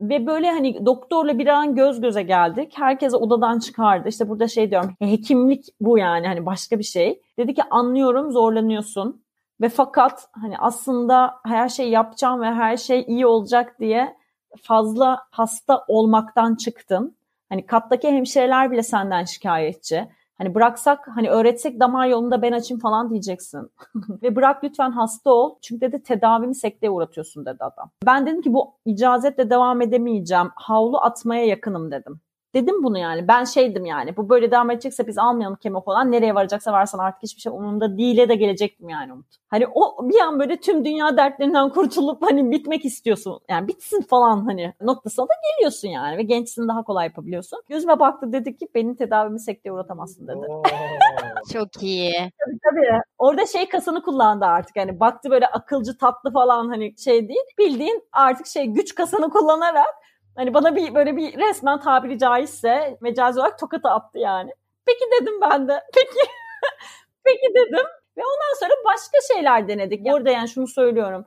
Ve 0.00 0.26
böyle 0.26 0.50
hani 0.50 0.86
doktorla 0.86 1.38
bir 1.38 1.46
an 1.46 1.74
göz 1.74 2.00
göze 2.00 2.22
geldik. 2.22 2.72
Herkes 2.76 3.14
odadan 3.14 3.58
çıkardı. 3.58 4.08
İşte 4.08 4.28
burada 4.28 4.48
şey 4.48 4.70
diyorum. 4.70 4.94
Hekimlik 5.00 5.64
bu 5.80 5.98
yani 5.98 6.26
hani 6.26 6.46
başka 6.46 6.78
bir 6.78 6.84
şey. 6.84 7.22
Dedi 7.38 7.54
ki 7.54 7.62
anlıyorum 7.70 8.32
zorlanıyorsun. 8.32 9.22
Ve 9.60 9.68
fakat 9.68 10.28
hani 10.32 10.58
aslında 10.58 11.34
her 11.44 11.68
şey 11.68 11.90
yapacağım 11.90 12.40
ve 12.40 12.46
her 12.46 12.76
şey 12.76 13.04
iyi 13.08 13.26
olacak 13.26 13.80
diye 13.80 14.16
fazla 14.62 15.18
hasta 15.30 15.84
olmaktan 15.88 16.54
çıktın. 16.54 17.16
Hani 17.48 17.66
kattaki 17.66 18.08
hemşireler 18.08 18.70
bile 18.70 18.82
senden 18.82 19.24
şikayetçi. 19.24 20.08
Hani 20.38 20.54
bıraksak 20.54 21.08
hani 21.14 21.30
öğretsek 21.30 21.80
damar 21.80 22.06
yolunda 22.06 22.42
ben 22.42 22.52
açayım 22.52 22.80
falan 22.80 23.10
diyeceksin. 23.10 23.70
Ve 24.22 24.36
bırak 24.36 24.64
lütfen 24.64 24.90
hasta 24.90 25.30
ol. 25.30 25.54
Çünkü 25.62 25.80
dedi 25.80 26.02
tedavini 26.02 26.54
sekteye 26.54 26.90
uğratıyorsun 26.90 27.46
dedi 27.46 27.64
adam. 27.64 27.90
Ben 28.06 28.26
dedim 28.26 28.42
ki 28.42 28.52
bu 28.52 28.74
icazetle 28.84 29.50
devam 29.50 29.80
edemeyeceğim. 29.80 30.50
Havlu 30.54 30.98
atmaya 30.98 31.44
yakınım 31.44 31.90
dedim. 31.90 32.20
Dedim 32.54 32.82
bunu 32.82 32.98
yani. 32.98 33.28
Ben 33.28 33.44
şeydim 33.44 33.84
yani. 33.84 34.16
Bu 34.16 34.28
böyle 34.28 34.50
devam 34.50 34.70
edecekse 34.70 35.06
biz 35.06 35.18
almayalım 35.18 35.56
kemo 35.56 35.80
falan. 35.80 36.12
Nereye 36.12 36.34
varacaksa 36.34 36.72
varsan 36.72 36.98
artık 36.98 37.22
hiçbir 37.22 37.40
şey 37.40 37.52
umurumda 37.52 37.98
değil'e 37.98 38.28
de 38.28 38.34
gelecektim 38.34 38.88
yani 38.88 39.12
Umut. 39.12 39.26
Hani 39.48 39.66
o 39.74 40.08
bir 40.08 40.20
an 40.20 40.40
böyle 40.40 40.56
tüm 40.56 40.84
dünya 40.84 41.16
dertlerinden 41.16 41.68
kurtulup 41.72 42.22
hani 42.22 42.50
bitmek 42.50 42.84
istiyorsun. 42.84 43.40
Yani 43.48 43.68
bitsin 43.68 44.02
falan 44.02 44.44
hani 44.44 44.74
noktasına 44.80 45.24
da 45.24 45.32
geliyorsun 45.52 45.88
yani. 45.88 46.16
Ve 46.16 46.22
gençsin 46.22 46.68
daha 46.68 46.82
kolay 46.82 47.06
yapabiliyorsun. 47.06 47.62
Gözüme 47.68 48.00
baktı 48.00 48.32
dedi 48.32 48.56
ki 48.56 48.68
benim 48.74 48.94
tedavimi 48.94 49.40
sekteye 49.40 49.72
uğratamazsın 49.72 50.28
dedi. 50.28 50.46
Çok 51.52 51.82
iyi. 51.82 52.12
Tabii 52.12 52.58
tabii. 52.64 53.02
Orada 53.18 53.46
şey 53.46 53.68
kasını 53.68 54.02
kullandı 54.02 54.44
artık. 54.44 54.76
Hani 54.76 55.00
baktı 55.00 55.30
böyle 55.30 55.46
akılcı 55.46 55.98
tatlı 55.98 56.32
falan 56.32 56.68
hani 56.68 56.98
şey 56.98 57.28
değil. 57.28 57.44
Bildiğin 57.58 58.02
artık 58.12 58.46
şey 58.46 58.66
güç 58.66 58.94
kasını 58.94 59.30
kullanarak 59.30 59.94
Hani 60.38 60.54
bana 60.54 60.76
bir 60.76 60.94
böyle 60.94 61.16
bir 61.16 61.38
resmen 61.38 61.80
tabiri 61.80 62.18
caizse 62.18 62.98
mecazi 63.00 63.40
olarak 63.40 63.58
tokatı 63.58 63.88
attı 63.88 64.18
yani. 64.18 64.50
Peki 64.86 65.04
dedim 65.20 65.34
ben 65.40 65.68
de. 65.68 65.80
Peki. 65.94 66.30
Peki 67.24 67.54
dedim. 67.54 67.86
Ve 68.16 68.22
ondan 68.22 68.60
sonra 68.60 68.72
başka 68.84 69.34
şeyler 69.34 69.68
denedik. 69.68 70.06
Burada 70.06 70.30
yani 70.30 70.48
şunu 70.48 70.66
söylüyorum. 70.66 71.24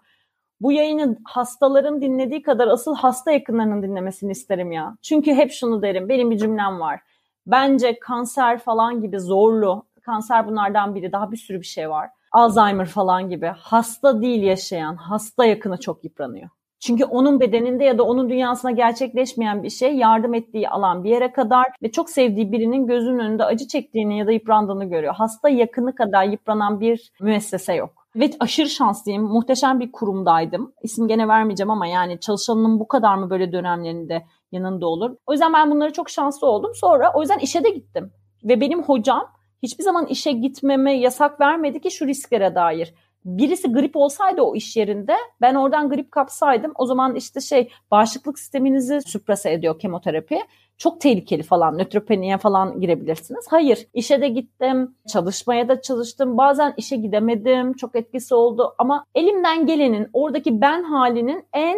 Bu 0.62 0.71
yayını 0.71 1.17
hastaların 1.24 2.02
dinlediği 2.02 2.41
kadar 2.41 2.67
asıl 2.67 2.95
hasta 2.95 3.32
yakınlarının 3.32 3.84
dinlemesini 3.84 4.32
isterim 4.32 4.71
ya. 4.71 4.97
Çünkü 5.02 5.34
hep 5.34 5.52
şunu 5.52 5.82
derim. 5.82 6.10
Benim 6.10 6.32
bir 6.32 6.38
cümlem 6.38 6.80
var. 6.80 7.00
Bence 7.47 8.00
kanser 8.00 8.60
falan 8.60 9.02
gibi 9.02 9.19
zorlu, 9.19 9.86
kanser 10.02 10.47
bunlardan 10.47 10.95
biri, 10.95 11.12
daha 11.12 11.32
bir 11.32 11.38
sürü 11.38 11.60
bir 11.60 11.65
şey 11.65 11.89
var. 11.89 12.10
Alzheimer 12.32 12.88
falan 12.88 13.30
gibi 13.30 13.45
hasta 13.45 14.21
değil 14.21 14.43
yaşayan, 14.43 14.95
hasta 14.95 15.45
yakını 15.45 15.80
çok 15.80 16.04
yıpranıyor. 16.04 16.50
Çünkü 16.82 17.06
onun 17.06 17.39
bedeninde 17.39 17.84
ya 17.84 17.98
da 17.98 18.04
onun 18.04 18.30
dünyasına 18.30 18.72
gerçekleşmeyen 18.72 19.63
bir 19.63 19.70
şey 19.70 19.96
yardım 19.96 20.34
ettiği 20.34 20.70
alan 20.70 21.04
bir 21.04 21.10
yere 21.10 21.32
kadar 21.32 21.67
ve 21.84 21.91
çok 21.91 22.10
sevdiği 22.10 22.52
birinin 22.52 22.88
gözünün 22.88 23.20
önünde 23.20 23.46
acı 23.46 23.67
çektiğini 23.67 24.17
ya 24.17 24.28
da 24.28 24.32
yıprandığını 24.32 24.86
görüyor. 24.86 25.13
Hasta 25.13 25.50
yakını 25.50 25.96
kadar 25.96 26.24
yıpranan 26.24 26.80
bir 26.80 27.12
müessese 27.22 27.74
yok. 27.74 28.08
Ve 28.15 28.30
aşırı 28.39 28.70
şanslıyım. 28.70 29.24
Muhteşem 29.24 29.80
bir 29.80 29.91
kurumdaydım. 29.91 30.74
İsim 30.82 31.08
gene 31.08 31.28
vermeyeceğim 31.28 31.70
ama 31.70 31.88
yani 31.88 32.20
çalışanının 32.20 32.80
bu 32.80 32.88
kadar 32.88 33.15
mı 33.15 33.30
böyle 33.30 33.52
dönemlerinde 33.52 34.26
yanında 34.52 34.88
olur. 34.88 35.15
O 35.28 35.32
yüzden 35.32 35.54
ben 35.54 35.72
bunları 35.72 35.94
çok 35.94 36.10
şanslı 36.10 36.48
oldum. 36.48 36.72
Sonra 36.76 37.12
o 37.15 37.22
yüzden 37.22 37.39
işe 37.39 37.63
de 37.63 37.70
gittim. 37.70 38.12
Ve 38.44 38.62
benim 38.62 38.84
hocam 38.84 39.28
hiçbir 39.63 39.84
zaman 39.84 40.06
işe 40.06 40.32
gitmeme 40.32 40.98
yasak 40.98 41.39
vermedi 41.39 41.82
ki 41.82 41.91
şu 41.91 42.08
risklere 42.08 42.56
dair 42.56 42.94
birisi 43.26 43.72
grip 43.72 43.96
olsaydı 43.96 44.42
o 44.42 44.56
iş 44.56 44.78
yerinde 44.78 45.16
ben 45.42 45.56
oradan 45.56 45.90
grip 45.90 46.12
kapsaydım 46.12 46.72
o 46.76 46.86
zaman 46.86 47.16
işte 47.16 47.42
şey 47.42 47.70
bağışıklık 47.92 48.40
sisteminizi 48.40 49.02
süprase 49.02 49.52
ediyor 49.52 49.80
kemoterapi. 49.80 50.40
Çok 50.78 51.02
tehlikeli 51.02 51.44
falan 51.44 51.78
nötropeniye 51.78 52.38
falan 52.38 52.80
girebilirsiniz. 52.82 53.46
Hayır 53.50 53.88
işe 53.94 54.22
de 54.22 54.28
gittim 54.28 54.96
çalışmaya 55.08 55.70
da 55.70 55.82
çalıştım 55.82 56.38
bazen 56.38 56.74
işe 56.78 56.96
gidemedim 56.96 57.74
çok 57.74 57.96
etkisi 57.96 58.36
oldu 58.36 58.76
ama 58.78 59.06
elimden 59.16 59.66
gelenin 59.66 60.10
oradaki 60.14 60.62
ben 60.62 60.84
halinin 60.84 61.46
en 61.54 61.78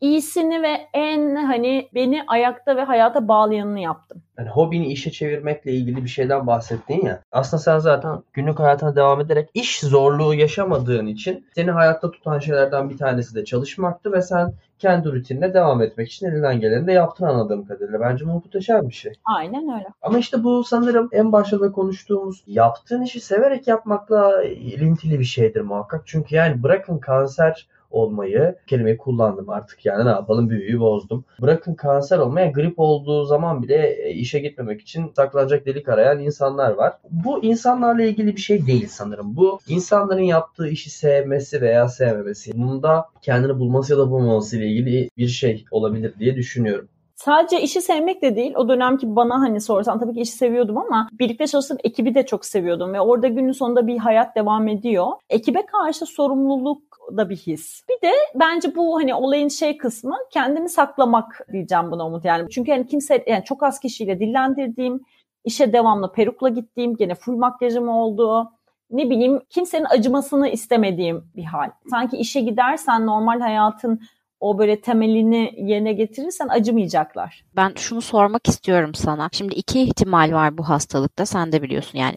iyisini 0.00 0.62
ve 0.62 0.88
en 0.94 1.34
hani 1.36 1.88
beni 1.94 2.24
ayakta 2.26 2.76
ve 2.76 2.82
hayata 2.82 3.28
bağlayanını 3.28 3.80
yaptım. 3.80 4.22
Yani 4.38 4.48
hobini 4.48 4.86
işe 4.86 5.10
çevirmekle 5.10 5.72
ilgili 5.72 6.04
bir 6.04 6.08
şeyden 6.08 6.46
bahsettin 6.46 7.06
ya. 7.06 7.20
Aslında 7.32 7.62
sen 7.62 7.78
zaten 7.78 8.22
günlük 8.32 8.58
hayatına 8.58 8.96
devam 8.96 9.20
ederek 9.20 9.50
iş 9.54 9.80
zorluğu 9.80 10.34
yaşamadığın 10.34 11.06
için 11.06 11.46
seni 11.54 11.70
hayatta 11.70 12.10
tutan 12.10 12.38
şeylerden 12.38 12.90
bir 12.90 12.96
tanesi 12.96 13.34
de 13.34 13.44
çalışmaktı 13.44 14.12
ve 14.12 14.22
sen 14.22 14.52
kendi 14.78 15.12
rutinine 15.12 15.54
devam 15.54 15.82
etmek 15.82 16.12
için 16.12 16.26
elinden 16.26 16.60
geleni 16.60 16.86
de 16.86 16.92
yaptın 16.92 17.24
anladığım 17.24 17.66
kadarıyla. 17.66 18.00
Bence 18.00 18.26
bu 18.26 18.30
muhteşem 18.30 18.88
bir 18.88 18.94
şey. 18.94 19.12
Aynen 19.24 19.62
öyle. 19.62 19.86
Ama 20.02 20.18
işte 20.18 20.44
bu 20.44 20.64
sanırım 20.64 21.08
en 21.12 21.32
başta 21.32 21.60
da 21.60 21.72
konuştuğumuz 21.72 22.42
yaptığın 22.46 23.02
işi 23.02 23.20
severek 23.20 23.68
yapmakla 23.68 24.44
ilintili 24.44 25.20
bir 25.20 25.24
şeydir 25.24 25.60
muhakkak. 25.60 26.02
Çünkü 26.06 26.34
yani 26.34 26.62
bırakın 26.62 26.98
kanser 26.98 27.68
olmayı 27.94 28.56
kelimeyi 28.66 28.96
kullandım 28.96 29.50
artık 29.50 29.86
yani 29.86 30.04
ne 30.04 30.08
yapalım 30.08 30.50
büyüyü 30.50 30.80
bozdum. 30.80 31.24
Bırakın 31.40 31.74
kanser 31.74 32.18
olmaya 32.18 32.50
grip 32.50 32.74
olduğu 32.76 33.24
zaman 33.24 33.62
bile 33.62 34.08
e, 34.08 34.10
işe 34.10 34.38
gitmemek 34.38 34.80
için 34.80 35.12
saklanacak 35.16 35.66
delik 35.66 35.88
arayan 35.88 36.20
insanlar 36.20 36.70
var. 36.70 36.92
Bu 37.10 37.44
insanlarla 37.44 38.02
ilgili 38.02 38.36
bir 38.36 38.40
şey 38.40 38.66
değil 38.66 38.88
sanırım. 38.88 39.36
Bu 39.36 39.58
insanların 39.68 40.22
yaptığı 40.22 40.68
işi 40.68 40.90
sevmesi 40.90 41.60
veya 41.60 41.88
sevmemesi. 41.88 42.52
Bunda 42.54 43.04
kendini 43.22 43.58
bulması 43.58 43.92
ya 43.92 43.98
da 43.98 44.10
bulmaması 44.10 44.56
ile 44.58 44.66
ilgili 44.66 45.10
bir 45.16 45.28
şey 45.28 45.64
olabilir 45.70 46.14
diye 46.18 46.36
düşünüyorum. 46.36 46.88
Sadece 47.14 47.60
işi 47.60 47.80
sevmek 47.80 48.22
de 48.22 48.36
değil. 48.36 48.54
O 48.56 48.68
dönemki 48.68 49.16
bana 49.16 49.40
hani 49.40 49.60
sorsan 49.60 49.98
tabii 49.98 50.14
ki 50.14 50.20
işi 50.20 50.32
seviyordum 50.32 50.78
ama 50.78 51.08
birlikte 51.12 51.46
çalıştığım 51.46 51.78
ekibi 51.84 52.14
de 52.14 52.26
çok 52.26 52.46
seviyordum 52.46 52.92
ve 52.92 53.00
orada 53.00 53.28
günün 53.28 53.52
sonunda 53.52 53.86
bir 53.86 53.98
hayat 53.98 54.36
devam 54.36 54.68
ediyor. 54.68 55.06
Ekibe 55.30 55.66
karşı 55.66 56.06
sorumluluk 56.06 56.82
da 57.16 57.30
bir 57.30 57.36
his. 57.36 57.82
Bir 57.88 58.08
de 58.08 58.12
bence 58.34 58.74
bu 58.76 58.98
hani 59.00 59.14
olayın 59.14 59.48
şey 59.48 59.76
kısmı 59.76 60.16
kendimi 60.30 60.68
saklamak 60.68 61.46
diyeceğim 61.52 61.90
buna 61.90 62.06
Umut 62.06 62.24
yani. 62.24 62.50
Çünkü 62.50 62.72
hani 62.72 62.86
kimse 62.86 63.24
yani 63.26 63.44
çok 63.44 63.62
az 63.62 63.80
kişiyle 63.80 64.20
dillendirdiğim, 64.20 65.00
işe 65.44 65.72
devamlı 65.72 66.12
perukla 66.12 66.48
gittiğim, 66.48 66.96
gene 66.96 67.14
full 67.14 67.36
makyajım 67.36 67.88
olduğu, 67.88 68.52
ne 68.90 69.10
bileyim 69.10 69.40
kimsenin 69.50 69.84
acımasını 69.84 70.48
istemediğim 70.48 71.24
bir 71.36 71.44
hal. 71.44 71.70
Sanki 71.90 72.16
işe 72.16 72.40
gidersen 72.40 73.06
normal 73.06 73.40
hayatın 73.40 74.00
o 74.40 74.58
böyle 74.58 74.80
temelini 74.80 75.54
yerine 75.56 75.92
getirirsen 75.92 76.48
acımayacaklar. 76.48 77.44
Ben 77.56 77.72
şunu 77.76 78.00
sormak 78.00 78.48
istiyorum 78.48 78.94
sana. 78.94 79.28
Şimdi 79.32 79.54
iki 79.54 79.82
ihtimal 79.82 80.32
var 80.32 80.58
bu 80.58 80.68
hastalıkta. 80.68 81.26
Sen 81.26 81.52
de 81.52 81.62
biliyorsun 81.62 81.98
yani 81.98 82.16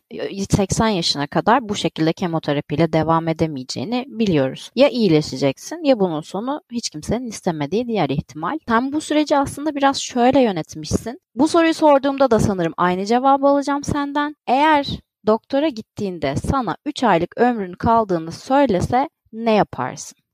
80 0.49 0.87
yaşına 0.87 1.27
kadar 1.27 1.69
bu 1.69 1.75
şekilde 1.75 2.13
kemoterapiyle 2.13 2.93
devam 2.93 3.27
edemeyeceğini 3.27 4.05
biliyoruz. 4.07 4.71
Ya 4.75 4.89
iyileşeceksin 4.89 5.83
ya 5.83 5.99
bunun 5.99 6.21
sonu 6.21 6.61
hiç 6.71 6.89
kimsenin 6.89 7.27
istemediği 7.27 7.87
diğer 7.87 8.09
ihtimal. 8.09 8.59
Sen 8.67 8.93
bu 8.93 9.01
süreci 9.01 9.37
aslında 9.37 9.75
biraz 9.75 10.01
şöyle 10.01 10.41
yönetmişsin. 10.41 11.21
Bu 11.35 11.47
soruyu 11.47 11.73
sorduğumda 11.73 12.31
da 12.31 12.39
sanırım 12.39 12.73
aynı 12.77 13.05
cevabı 13.05 13.47
alacağım 13.47 13.83
senden. 13.83 14.35
Eğer 14.47 14.87
doktora 15.27 15.67
gittiğinde 15.69 16.35
sana 16.35 16.77
3 16.85 17.03
aylık 17.03 17.37
ömrün 17.37 17.73
kaldığını 17.73 18.31
söylese 18.31 19.09
ne 19.33 19.51
yaparsın? 19.51 20.26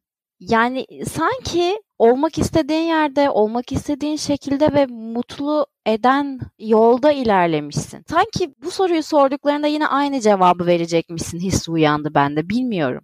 Yani 0.49 0.85
sanki 1.09 1.81
olmak 1.99 2.37
istediğin 2.37 2.81
yerde, 2.87 3.29
olmak 3.29 3.71
istediğin 3.71 4.15
şekilde 4.15 4.73
ve 4.73 4.85
mutlu 4.85 5.65
eden 5.85 6.39
yolda 6.59 7.11
ilerlemişsin. 7.11 8.03
Sanki 8.09 8.55
bu 8.63 8.71
soruyu 8.71 9.03
sorduklarında 9.03 9.67
yine 9.67 9.87
aynı 9.87 10.21
cevabı 10.21 10.65
verecekmişsin 10.65 11.39
hissi 11.39 11.71
uyandı 11.71 12.13
bende. 12.15 12.49
Bilmiyorum. 12.49 13.03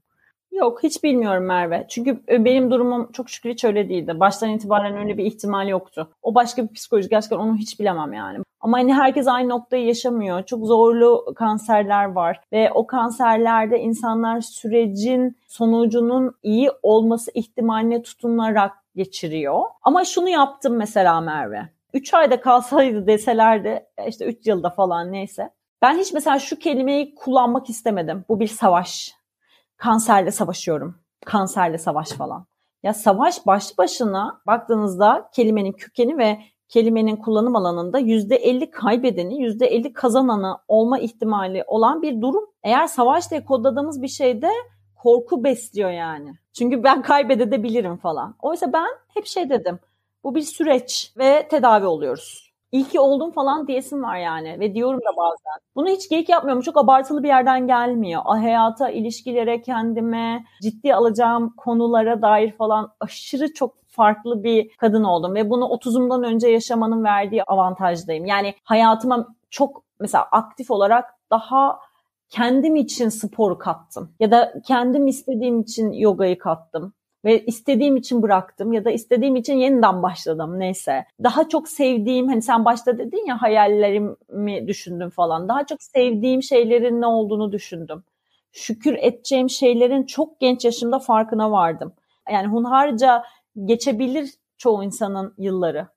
Yok 0.52 0.84
hiç 0.84 1.04
bilmiyorum 1.04 1.46
Merve. 1.46 1.86
Çünkü 1.90 2.24
e, 2.30 2.46
benim 2.46 2.72
durumum 2.72 3.12
çok 3.12 3.30
şükür 3.30 3.50
hiç 3.50 3.64
öyle 3.64 3.90
değildi. 3.90 4.20
Baştan 4.20 4.50
itibaren 4.50 4.98
öyle 4.98 5.18
bir 5.18 5.26
ihtimal 5.26 5.68
yoktu. 5.68 6.10
O 6.22 6.36
başka 6.36 6.64
bir 6.64 6.74
psikoloji 6.74 7.10
gerçekten 7.10 7.38
onu 7.38 7.56
hiç 7.56 7.80
bilemem 7.80 8.14
yani. 8.14 8.38
Ama 8.62 8.78
hani 8.78 8.94
herkes 8.94 9.28
aynı 9.28 9.50
noktayı 9.50 9.86
yaşamıyor. 9.86 10.44
Çok 10.44 10.66
zorlu 10.66 11.26
kanserler 11.36 12.06
var 12.06 12.42
ve 12.54 12.72
o 12.72 12.88
kanserlerde 12.88 13.80
insanlar 13.80 14.42
sürecin 14.42 15.38
sonucunun 15.48 16.36
iyi 16.44 16.72
olması 16.84 17.32
ihtimaline 17.34 18.02
tutunarak 18.02 18.72
geçiriyor. 18.96 19.62
Ama 19.84 20.06
şunu 20.06 20.30
yaptım 20.30 20.76
mesela 20.76 21.22
Merve. 21.22 21.70
3 21.94 22.14
ayda 22.14 22.42
kalsaydı 22.42 23.08
deselerdi 23.08 23.86
işte 24.08 24.26
3 24.26 24.48
yılda 24.48 24.70
falan 24.70 25.12
neyse. 25.12 25.50
Ben 25.82 25.98
hiç 25.98 26.14
mesela 26.14 26.40
şu 26.40 26.60
kelimeyi 26.60 27.16
kullanmak 27.16 27.70
istemedim. 27.70 28.26
Bu 28.30 28.40
bir 28.40 28.48
savaş. 28.48 29.19
Kanserle 29.80 30.32
savaşıyorum. 30.32 30.96
Kanserle 31.26 31.78
savaş 31.78 32.10
falan. 32.10 32.46
Ya 32.84 32.94
savaş 32.94 33.48
başlı 33.48 33.78
başına 33.78 34.42
baktığınızda 34.48 35.30
kelimenin 35.34 35.72
kökeni 35.72 36.18
ve 36.18 36.40
kelimenin 36.68 37.16
kullanım 37.16 37.56
alanında 37.56 38.00
%50 38.00 38.72
kaybedeni, 38.72 39.34
%50 39.34 39.94
kazananı 39.94 40.58
olma 40.68 41.00
ihtimali 41.00 41.64
olan 41.68 42.02
bir 42.02 42.22
durum. 42.22 42.46
Eğer 42.64 42.88
savaş 42.88 43.32
diye 43.32 43.46
kodladığımız 43.46 44.02
bir 44.02 44.08
şeyde 44.08 44.50
korku 44.96 45.44
besliyor 45.44 45.92
yani. 45.92 46.34
Çünkü 46.54 46.84
ben 46.84 47.02
kaybedebilirim 47.02 47.98
falan. 47.98 48.36
Oysa 48.42 48.74
ben 48.74 48.90
hep 49.14 49.26
şey 49.26 49.50
dedim. 49.50 49.80
Bu 50.24 50.36
bir 50.36 50.42
süreç 50.42 51.14
ve 51.18 51.48
tedavi 51.48 51.86
oluyoruz. 51.86 52.49
İyi 52.72 52.84
ki 52.88 53.00
oldum 53.00 53.32
falan 53.32 53.68
diyesim 53.68 54.04
var 54.04 54.18
yani 54.18 54.60
ve 54.60 54.76
diyorum 54.76 55.00
da 55.00 55.18
bazen. 55.18 55.68
Bunu 55.76 55.90
hiç 55.90 56.10
geyik 56.10 56.30
yapmıyorum. 56.30 56.62
Çok 56.62 56.78
abartılı 56.78 57.24
bir 57.24 57.28
yerden 57.28 57.68
gelmiyor. 57.68 58.22
Hayata, 58.26 58.90
ilişkilere, 58.90 59.62
kendime, 59.62 60.46
ciddi 60.62 60.96
alacağım 60.96 61.54
konulara 61.58 62.22
dair 62.22 62.52
falan 62.52 62.92
aşırı 63.00 63.54
çok 63.54 63.76
farklı 63.88 64.44
bir 64.44 64.70
kadın 64.78 65.04
oldum 65.04 65.36
ve 65.36 65.50
bunu 65.50 65.66
30'umdan 65.66 66.24
önce 66.24 66.48
yaşamanın 66.48 67.04
verdiği 67.04 67.44
avantajdayım. 67.44 68.26
Yani 68.26 68.54
hayatıma 68.64 69.28
çok 69.50 69.84
mesela 70.00 70.24
aktif 70.32 70.72
olarak 70.72 71.06
daha 71.32 71.80
kendim 72.30 72.76
için 72.76 73.10
sporu 73.10 73.58
kattım 73.58 74.12
ya 74.20 74.32
da 74.32 74.54
kendim 74.68 75.08
istediğim 75.08 75.62
için 75.62 75.92
yogayı 75.92 76.38
kattım 76.38 76.94
ve 77.26 77.46
istediğim 77.46 77.98
için 77.98 78.22
bıraktım 78.22 78.74
ya 78.74 78.86
da 78.86 78.92
istediğim 78.92 79.36
için 79.36 79.54
yeniden 79.54 80.04
başladım 80.04 80.60
neyse. 80.60 81.06
Daha 81.24 81.50
çok 81.50 81.68
sevdiğim 81.68 82.28
hani 82.28 82.42
sen 82.42 82.66
başta 82.66 82.98
dedin 82.98 83.26
ya 83.26 83.42
hayallerimi 83.42 84.68
düşündüm 84.68 85.10
falan. 85.10 85.50
Daha 85.50 85.66
çok 85.66 85.84
sevdiğim 85.84 86.44
şeylerin 86.44 87.02
ne 87.02 87.06
olduğunu 87.08 87.52
düşündüm. 87.52 88.04
Şükür 88.52 88.98
edeceğim 89.00 89.50
şeylerin 89.50 90.04
çok 90.04 90.40
genç 90.40 90.66
yaşımda 90.66 91.00
farkına 91.00 91.52
vardım. 91.52 91.94
Yani 92.32 92.48
hunharca 92.48 93.24
geçebilir 93.66 94.30
çoğu 94.58 94.84
insanın 94.84 95.34
yılları. 95.38 95.88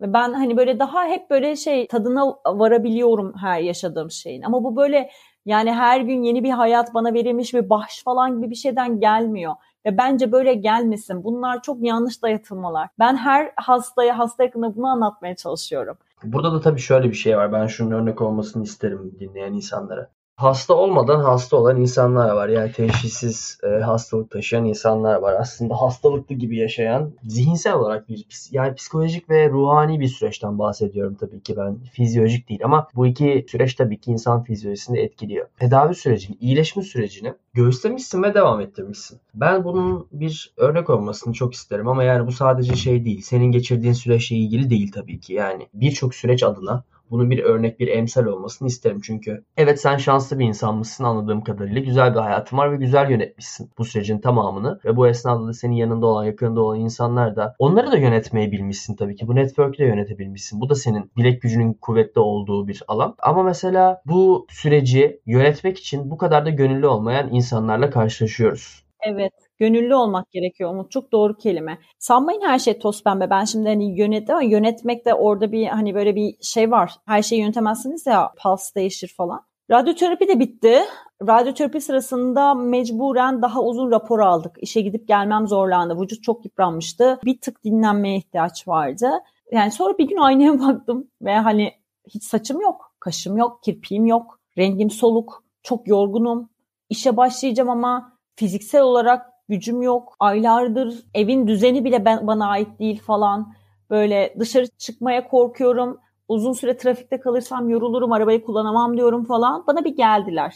Ve 0.00 0.12
ben 0.12 0.32
hani 0.32 0.56
böyle 0.56 0.78
daha 0.78 1.04
hep 1.04 1.30
böyle 1.30 1.56
şey 1.56 1.86
tadına 1.86 2.36
varabiliyorum 2.46 3.34
her 3.40 3.60
yaşadığım 3.60 4.10
şeyin. 4.10 4.42
Ama 4.42 4.64
bu 4.64 4.76
böyle 4.76 5.10
yani 5.46 5.72
her 5.72 6.00
gün 6.00 6.22
yeni 6.22 6.44
bir 6.44 6.50
hayat 6.50 6.94
bana 6.94 7.14
verilmiş 7.14 7.54
bir 7.54 7.70
bahş 7.70 8.02
falan 8.04 8.36
gibi 8.36 8.50
bir 8.50 8.56
şeyden 8.56 9.00
gelmiyor. 9.00 9.54
Ve 9.86 9.98
bence 9.98 10.32
böyle 10.32 10.54
gelmesin. 10.54 11.24
Bunlar 11.24 11.62
çok 11.62 11.82
yanlış 11.82 12.22
dayatılmalar. 12.22 12.88
Ben 12.98 13.16
her 13.16 13.52
hastaya, 13.56 14.18
hasta 14.18 14.42
yakında 14.42 14.76
bunu 14.76 14.86
anlatmaya 14.86 15.36
çalışıyorum. 15.36 15.96
Burada 16.24 16.52
da 16.52 16.60
tabii 16.60 16.80
şöyle 16.80 17.08
bir 17.08 17.14
şey 17.14 17.36
var. 17.36 17.52
Ben 17.52 17.66
şunun 17.66 17.90
örnek 17.90 18.22
olmasını 18.22 18.64
isterim 18.64 19.16
dinleyen 19.20 19.52
insanlara 19.52 20.10
hasta 20.36 20.74
olmadan 20.74 21.20
hasta 21.20 21.56
olan 21.56 21.80
insanlar 21.80 22.30
var. 22.30 22.48
Yani 22.48 22.72
teşhissiz 22.72 23.58
e, 23.62 23.82
hastalık 23.82 24.30
taşıyan 24.30 24.64
insanlar 24.64 25.16
var. 25.16 25.34
Aslında 25.40 25.74
hastalıklı 25.80 26.34
gibi 26.34 26.56
yaşayan, 26.56 27.12
zihinsel 27.22 27.74
olarak 27.74 28.08
bir 28.08 28.26
yani 28.50 28.74
psikolojik 28.74 29.30
ve 29.30 29.50
ruhani 29.50 30.00
bir 30.00 30.08
süreçten 30.08 30.58
bahsediyorum 30.58 31.16
tabii 31.20 31.40
ki 31.40 31.56
ben. 31.56 31.78
Fizyolojik 31.92 32.48
değil 32.48 32.60
ama 32.64 32.88
bu 32.94 33.06
iki 33.06 33.46
süreç 33.48 33.74
tabii 33.74 34.00
ki 34.00 34.10
insan 34.10 34.42
fizyolojisini 34.42 34.98
etkiliyor. 34.98 35.46
Tedavi 35.58 35.94
sürecini, 35.94 36.36
iyileşme 36.40 36.82
sürecini 36.82 37.34
göğüslemişsin 37.54 38.22
ve 38.22 38.34
devam 38.34 38.60
ettirmişsin. 38.60 39.20
Ben 39.34 39.64
bunun 39.64 40.06
bir 40.12 40.52
örnek 40.56 40.90
olmasını 40.90 41.34
çok 41.34 41.54
isterim 41.54 41.88
ama 41.88 42.04
yani 42.04 42.26
bu 42.26 42.32
sadece 42.32 42.76
şey 42.76 43.04
değil. 43.04 43.20
Senin 43.22 43.52
geçirdiğin 43.52 43.92
süreçle 43.92 44.36
ilgili 44.36 44.70
değil 44.70 44.92
tabii 44.92 45.20
ki. 45.20 45.34
Yani 45.34 45.66
birçok 45.74 46.14
süreç 46.14 46.42
adına 46.42 46.84
bunun 47.10 47.30
bir 47.30 47.38
örnek, 47.38 47.80
bir 47.80 47.88
emsal 47.88 48.26
olmasını 48.26 48.68
isterim 48.68 49.00
çünkü. 49.00 49.44
Evet 49.56 49.80
sen 49.80 49.96
şanslı 49.96 50.38
bir 50.38 50.44
insanmışsın 50.44 51.04
anladığım 51.04 51.44
kadarıyla. 51.44 51.80
Güzel 51.80 52.14
bir 52.14 52.20
hayatın 52.20 52.58
var 52.58 52.72
ve 52.72 52.76
güzel 52.76 53.10
yönetmişsin 53.10 53.70
bu 53.78 53.84
sürecin 53.84 54.18
tamamını. 54.18 54.80
Ve 54.84 54.96
bu 54.96 55.08
esnada 55.08 55.46
da 55.46 55.52
senin 55.52 55.74
yanında 55.74 56.06
olan, 56.06 56.24
yakında 56.24 56.60
olan 56.60 56.80
insanlar 56.80 57.36
da 57.36 57.56
onları 57.58 57.92
da 57.92 57.96
yönetmeyi 57.96 58.52
bilmişsin 58.52 58.96
tabii 58.96 59.16
ki. 59.16 59.28
Bu 59.28 59.34
network'ü 59.34 59.78
de 59.78 59.84
yönetebilmişsin. 59.84 60.60
Bu 60.60 60.68
da 60.68 60.74
senin 60.74 61.10
bilek 61.16 61.42
gücünün 61.42 61.72
kuvvetli 61.72 62.20
olduğu 62.20 62.68
bir 62.68 62.82
alan. 62.88 63.14
Ama 63.18 63.42
mesela 63.42 64.02
bu 64.06 64.46
süreci 64.50 65.20
yönetmek 65.26 65.78
için 65.78 66.10
bu 66.10 66.16
kadar 66.18 66.46
da 66.46 66.50
gönüllü 66.50 66.86
olmayan 66.86 67.32
insanlarla 67.32 67.90
karşılaşıyoruz. 67.90 68.86
Evet. 69.02 69.45
Gönüllü 69.58 69.94
olmak 69.94 70.30
gerekiyor 70.30 70.70
Umut. 70.70 70.90
Çok 70.90 71.12
doğru 71.12 71.36
kelime. 71.36 71.78
Sanmayın 71.98 72.40
her 72.40 72.58
şey 72.58 72.78
toz 72.78 73.04
pembe. 73.04 73.30
Ben 73.30 73.44
şimdi 73.44 73.68
hani 73.68 73.98
yönet 73.98 74.30
ama 74.30 74.42
yönetmek 74.42 75.06
de 75.06 75.14
orada 75.14 75.52
bir 75.52 75.66
hani 75.66 75.94
böyle 75.94 76.16
bir 76.16 76.34
şey 76.42 76.70
var. 76.70 76.92
Her 77.06 77.22
şeyi 77.22 77.40
yönetemezsiniz 77.40 78.06
ya 78.06 78.32
pulse 78.42 78.74
değişir 78.74 79.14
falan. 79.16 79.46
Radyoterapi 79.70 80.28
de 80.28 80.40
bitti. 80.40 80.80
Radyoterapi 81.26 81.80
sırasında 81.80 82.54
mecburen 82.54 83.42
daha 83.42 83.62
uzun 83.62 83.90
rapor 83.90 84.20
aldık. 84.20 84.56
İşe 84.60 84.80
gidip 84.80 85.08
gelmem 85.08 85.48
zorlandı. 85.48 86.00
Vücut 86.00 86.22
çok 86.22 86.44
yıpranmıştı. 86.44 87.18
Bir 87.24 87.40
tık 87.40 87.64
dinlenmeye 87.64 88.16
ihtiyaç 88.16 88.68
vardı. 88.68 89.10
Yani 89.52 89.70
sonra 89.70 89.98
bir 89.98 90.08
gün 90.08 90.16
aynaya 90.16 90.60
baktım 90.60 91.10
ve 91.22 91.38
hani 91.38 91.72
hiç 92.14 92.24
saçım 92.24 92.60
yok, 92.60 92.92
kaşım 93.00 93.36
yok, 93.36 93.62
kirpiğim 93.62 94.06
yok, 94.06 94.40
rengim 94.58 94.90
soluk, 94.90 95.44
çok 95.62 95.88
yorgunum. 95.88 96.48
İşe 96.88 97.16
başlayacağım 97.16 97.70
ama 97.70 98.12
fiziksel 98.36 98.82
olarak 98.82 99.26
gücüm 99.48 99.82
yok. 99.82 100.16
Aylardır 100.20 100.94
evin 101.14 101.46
düzeni 101.46 101.84
bile 101.84 102.04
ben, 102.04 102.26
bana 102.26 102.48
ait 102.48 102.78
değil 102.78 103.02
falan. 103.02 103.52
Böyle 103.90 104.34
dışarı 104.38 104.66
çıkmaya 104.66 105.28
korkuyorum. 105.28 106.00
Uzun 106.28 106.52
süre 106.52 106.76
trafikte 106.76 107.20
kalırsam 107.20 107.68
yorulurum, 107.68 108.12
arabayı 108.12 108.44
kullanamam 108.44 108.96
diyorum 108.96 109.24
falan. 109.24 109.64
Bana 109.66 109.84
bir 109.84 109.96
geldiler. 109.96 110.54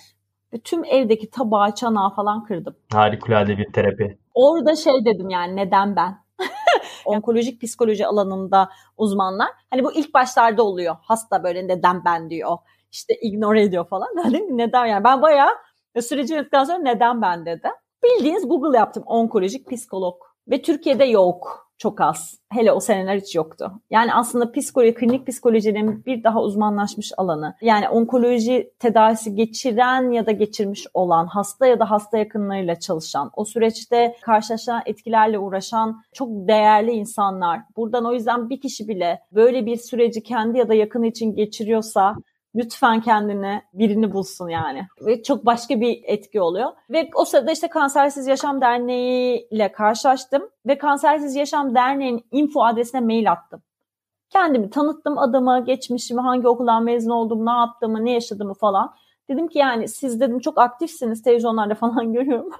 Ve 0.52 0.58
tüm 0.58 0.84
evdeki 0.84 1.30
tabağı, 1.30 1.74
çanağı 1.74 2.14
falan 2.14 2.44
kırdım. 2.44 2.76
Harikulade 2.92 3.58
bir 3.58 3.72
terapi. 3.72 4.18
Orada 4.34 4.76
şey 4.76 5.04
dedim 5.04 5.30
yani 5.30 5.56
neden 5.56 5.96
ben? 5.96 6.18
Onkolojik 7.04 7.62
psikoloji 7.62 8.06
alanında 8.06 8.68
uzmanlar. 8.96 9.48
Hani 9.70 9.84
bu 9.84 9.92
ilk 9.92 10.14
başlarda 10.14 10.62
oluyor. 10.62 10.96
Hasta 11.02 11.42
böyle 11.42 11.68
neden 11.68 12.04
ben 12.04 12.30
diyor. 12.30 12.58
İşte 12.92 13.14
ignore 13.22 13.62
ediyor 13.62 13.88
falan. 13.88 14.08
Ben 14.16 14.32
dedim 14.32 14.58
neden 14.58 14.86
yani 14.86 15.04
ben 15.04 15.22
bayağı 15.22 15.50
süreci 16.00 16.34
yönettikten 16.34 16.64
sonra 16.64 16.78
neden 16.78 17.22
ben 17.22 17.46
dedim. 17.46 17.70
Bildiğiniz 18.04 18.48
Google 18.48 18.78
yaptım 18.78 19.02
onkolojik 19.06 19.70
psikolog 19.70 20.14
ve 20.48 20.62
Türkiye'de 20.62 21.04
yok 21.04 21.70
çok 21.80 22.00
az. 22.00 22.40
Hele 22.52 22.72
o 22.72 22.80
seneler 22.80 23.16
hiç 23.16 23.34
yoktu. 23.34 23.72
Yani 23.90 24.14
aslında 24.14 24.52
psikoloji, 24.52 24.94
klinik 24.94 25.26
psikolojinin 25.26 26.04
bir 26.06 26.24
daha 26.24 26.42
uzmanlaşmış 26.42 27.12
alanı. 27.16 27.54
Yani 27.60 27.88
onkoloji 27.88 28.72
tedavisi 28.78 29.34
geçiren 29.34 30.10
ya 30.10 30.26
da 30.26 30.32
geçirmiş 30.32 30.86
olan, 30.94 31.26
hasta 31.26 31.66
ya 31.66 31.80
da 31.80 31.90
hasta 31.90 32.18
yakınlarıyla 32.18 32.80
çalışan, 32.80 33.30
o 33.34 33.44
süreçte 33.44 34.16
karşılaşan 34.22 34.82
etkilerle 34.86 35.38
uğraşan 35.38 36.02
çok 36.12 36.28
değerli 36.30 36.90
insanlar. 36.90 37.60
Buradan 37.76 38.06
o 38.06 38.12
yüzden 38.12 38.50
bir 38.50 38.60
kişi 38.60 38.88
bile 38.88 39.20
böyle 39.32 39.66
bir 39.66 39.76
süreci 39.76 40.22
kendi 40.22 40.58
ya 40.58 40.68
da 40.68 40.74
yakını 40.74 41.06
için 41.06 41.34
geçiriyorsa 41.34 42.16
lütfen 42.54 43.00
kendine 43.00 43.62
birini 43.72 44.12
bulsun 44.12 44.48
yani. 44.48 44.86
Ve 45.06 45.22
çok 45.22 45.46
başka 45.46 45.80
bir 45.80 46.00
etki 46.04 46.40
oluyor. 46.40 46.72
Ve 46.90 47.10
o 47.14 47.24
sırada 47.24 47.52
işte 47.52 47.68
Kansersiz 47.68 48.26
Yaşam 48.26 48.60
Derneği 48.60 49.48
ile 49.50 49.72
karşılaştım. 49.72 50.50
Ve 50.66 50.78
Kansersiz 50.78 51.36
Yaşam 51.36 51.74
Derneği'nin 51.74 52.24
info 52.32 52.64
adresine 52.64 53.00
mail 53.00 53.32
attım. 53.32 53.62
Kendimi 54.30 54.70
tanıttım 54.70 55.18
adımı, 55.18 55.64
geçmişimi, 55.64 56.20
hangi 56.20 56.48
okuldan 56.48 56.84
mezun 56.84 57.10
oldum, 57.10 57.46
ne 57.46 57.50
yaptığımı, 57.50 58.04
ne 58.04 58.12
yaşadığımı 58.12 58.54
falan. 58.54 58.94
Dedim 59.28 59.48
ki 59.48 59.58
yani 59.58 59.88
siz 59.88 60.20
dedim 60.20 60.38
çok 60.38 60.58
aktifsiniz 60.58 61.22
televizyonlarda 61.22 61.74
falan 61.74 62.12
görüyorum. 62.12 62.50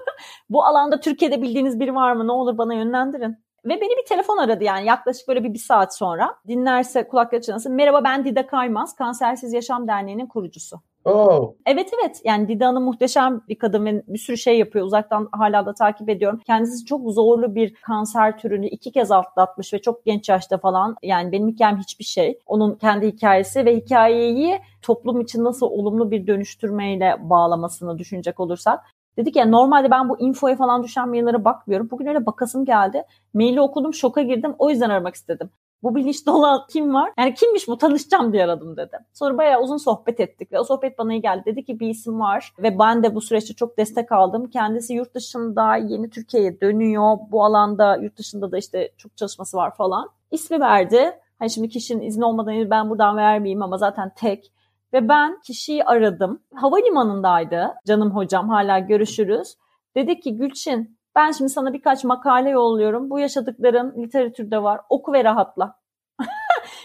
Bu 0.49 0.65
alanda 0.65 0.99
Türkiye'de 0.99 1.41
bildiğiniz 1.41 1.79
biri 1.79 1.95
var 1.95 2.13
mı? 2.13 2.27
Ne 2.27 2.31
olur 2.31 2.57
bana 2.57 2.73
yönlendirin. 2.73 3.37
Ve 3.65 3.81
beni 3.81 3.97
bir 4.01 4.05
telefon 4.05 4.37
aradı 4.37 4.63
yani 4.63 4.85
yaklaşık 4.85 5.27
böyle 5.27 5.43
bir, 5.43 5.53
bir 5.53 5.59
saat 5.59 5.95
sonra. 5.95 6.35
Dinlerse 6.47 7.07
kulakları 7.07 7.41
çınlasın. 7.41 7.73
Merhaba 7.73 8.03
ben 8.03 8.25
Dida 8.25 8.47
Kaymaz, 8.47 8.95
Kansersiz 8.95 9.53
Yaşam 9.53 9.87
Derneği'nin 9.87 10.27
kurucusu. 10.27 10.81
Oh. 11.05 11.53
Evet 11.65 11.89
evet 11.99 12.21
yani 12.23 12.47
Dida 12.47 12.67
Hanım 12.67 12.83
muhteşem 12.83 13.41
bir 13.49 13.55
kadın 13.55 13.85
ve 13.85 14.03
bir 14.07 14.17
sürü 14.17 14.37
şey 14.37 14.59
yapıyor. 14.59 14.85
Uzaktan 14.85 15.29
hala 15.31 15.65
da 15.65 15.73
takip 15.73 16.09
ediyorum. 16.09 16.39
Kendisi 16.45 16.85
çok 16.85 17.11
zorlu 17.11 17.55
bir 17.55 17.73
kanser 17.73 18.37
türünü 18.37 18.67
iki 18.67 18.91
kez 18.91 19.11
atlatmış 19.11 19.73
ve 19.73 19.81
çok 19.81 20.05
genç 20.05 20.29
yaşta 20.29 20.57
falan. 20.57 20.95
Yani 21.03 21.31
benim 21.31 21.47
hikayem 21.49 21.79
hiçbir 21.79 22.05
şey. 22.05 22.39
Onun 22.45 22.75
kendi 22.75 23.07
hikayesi 23.07 23.65
ve 23.65 23.75
hikayeyi 23.75 24.59
toplum 24.81 25.21
için 25.21 25.43
nasıl 25.43 25.65
olumlu 25.65 26.11
bir 26.11 26.27
dönüştürmeyle 26.27 27.17
bağlamasını 27.19 27.99
düşünecek 27.99 28.39
olursak 28.39 28.79
Dedik 29.17 29.35
ya 29.35 29.45
normalde 29.45 29.91
ben 29.91 30.09
bu 30.09 30.19
infoya 30.19 30.55
falan 30.55 30.83
düşen 30.83 31.09
maillere 31.09 31.45
bakmıyorum. 31.45 31.87
Bugün 31.91 32.05
öyle 32.05 32.25
bakasım 32.25 32.65
geldi. 32.65 33.03
Maili 33.33 33.61
okudum 33.61 33.93
şoka 33.93 34.21
girdim. 34.21 34.55
O 34.59 34.69
yüzden 34.69 34.89
aramak 34.89 35.15
istedim. 35.15 35.49
Bu 35.83 35.95
bilinçli 35.95 36.31
olan 36.31 36.61
kim 36.69 36.93
var? 36.93 37.11
Yani 37.17 37.33
kimmiş 37.33 37.67
bu 37.67 37.77
tanışacağım 37.77 38.33
diye 38.33 38.43
aradım 38.43 38.77
dedi. 38.77 38.97
Sonra 39.13 39.37
bayağı 39.37 39.61
uzun 39.61 39.77
sohbet 39.77 40.19
ettik 40.19 40.51
ve 40.51 40.59
o 40.59 40.63
sohbet 40.63 40.97
bana 40.97 41.13
iyi 41.13 41.21
geldi. 41.21 41.43
Dedi 41.45 41.65
ki 41.65 41.79
bir 41.79 41.89
isim 41.89 42.19
var 42.19 42.53
ve 42.59 42.79
ben 42.79 43.03
de 43.03 43.15
bu 43.15 43.21
süreçte 43.21 43.53
çok 43.53 43.77
destek 43.77 44.11
aldım. 44.11 44.49
Kendisi 44.49 44.93
yurt 44.93 45.15
dışında 45.15 45.75
yeni 45.75 46.09
Türkiye'ye 46.09 46.61
dönüyor. 46.61 47.17
Bu 47.31 47.45
alanda 47.45 47.95
yurt 47.95 48.17
dışında 48.17 48.51
da 48.51 48.57
işte 48.57 48.91
çok 48.97 49.17
çalışması 49.17 49.57
var 49.57 49.75
falan. 49.75 50.09
İsmi 50.31 50.59
verdi. 50.59 51.11
Hani 51.39 51.49
şimdi 51.49 51.69
kişinin 51.69 52.01
izni 52.01 52.25
olmadan 52.25 52.69
ben 52.69 52.89
buradan 52.89 53.17
vermeyeyim 53.17 53.63
ama 53.63 53.77
zaten 53.77 54.11
tek. 54.15 54.51
Ve 54.93 55.09
ben 55.09 55.39
kişiyi 55.41 55.83
aradım. 55.83 56.43
Havalimanındaydı 56.55 57.73
canım 57.87 58.15
hocam 58.15 58.49
hala 58.49 58.79
görüşürüz. 58.79 59.55
Dedi 59.95 60.19
ki 60.19 60.37
Gülçin 60.37 60.97
ben 61.15 61.31
şimdi 61.31 61.49
sana 61.49 61.73
birkaç 61.73 62.03
makale 62.03 62.49
yolluyorum. 62.49 63.09
Bu 63.09 63.19
yaşadıkların 63.19 64.03
literatürde 64.03 64.63
var. 64.63 64.81
Oku 64.89 65.13
ve 65.13 65.23
rahatla. 65.23 65.75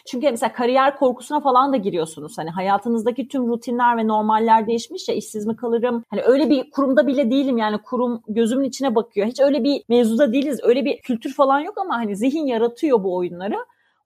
Çünkü 0.06 0.30
mesela 0.30 0.52
kariyer 0.52 0.96
korkusuna 0.96 1.40
falan 1.40 1.72
da 1.72 1.76
giriyorsunuz. 1.76 2.38
Hani 2.38 2.50
hayatınızdaki 2.50 3.28
tüm 3.28 3.48
rutinler 3.48 3.96
ve 3.96 4.08
normaller 4.08 4.66
değişmiş 4.66 5.08
ya 5.08 5.14
işsiz 5.14 5.46
mi 5.46 5.56
kalırım? 5.56 6.04
Hani 6.10 6.22
öyle 6.22 6.50
bir 6.50 6.70
kurumda 6.70 7.06
bile 7.06 7.30
değilim 7.30 7.58
yani 7.58 7.78
kurum 7.78 8.22
gözümün 8.28 8.64
içine 8.64 8.94
bakıyor. 8.94 9.26
Hiç 9.26 9.40
öyle 9.40 9.64
bir 9.64 9.82
mevzuda 9.88 10.32
değiliz. 10.32 10.60
Öyle 10.62 10.84
bir 10.84 11.00
kültür 11.02 11.34
falan 11.34 11.60
yok 11.60 11.78
ama 11.78 11.96
hani 11.96 12.16
zihin 12.16 12.46
yaratıyor 12.46 13.04
bu 13.04 13.16
oyunları. 13.16 13.56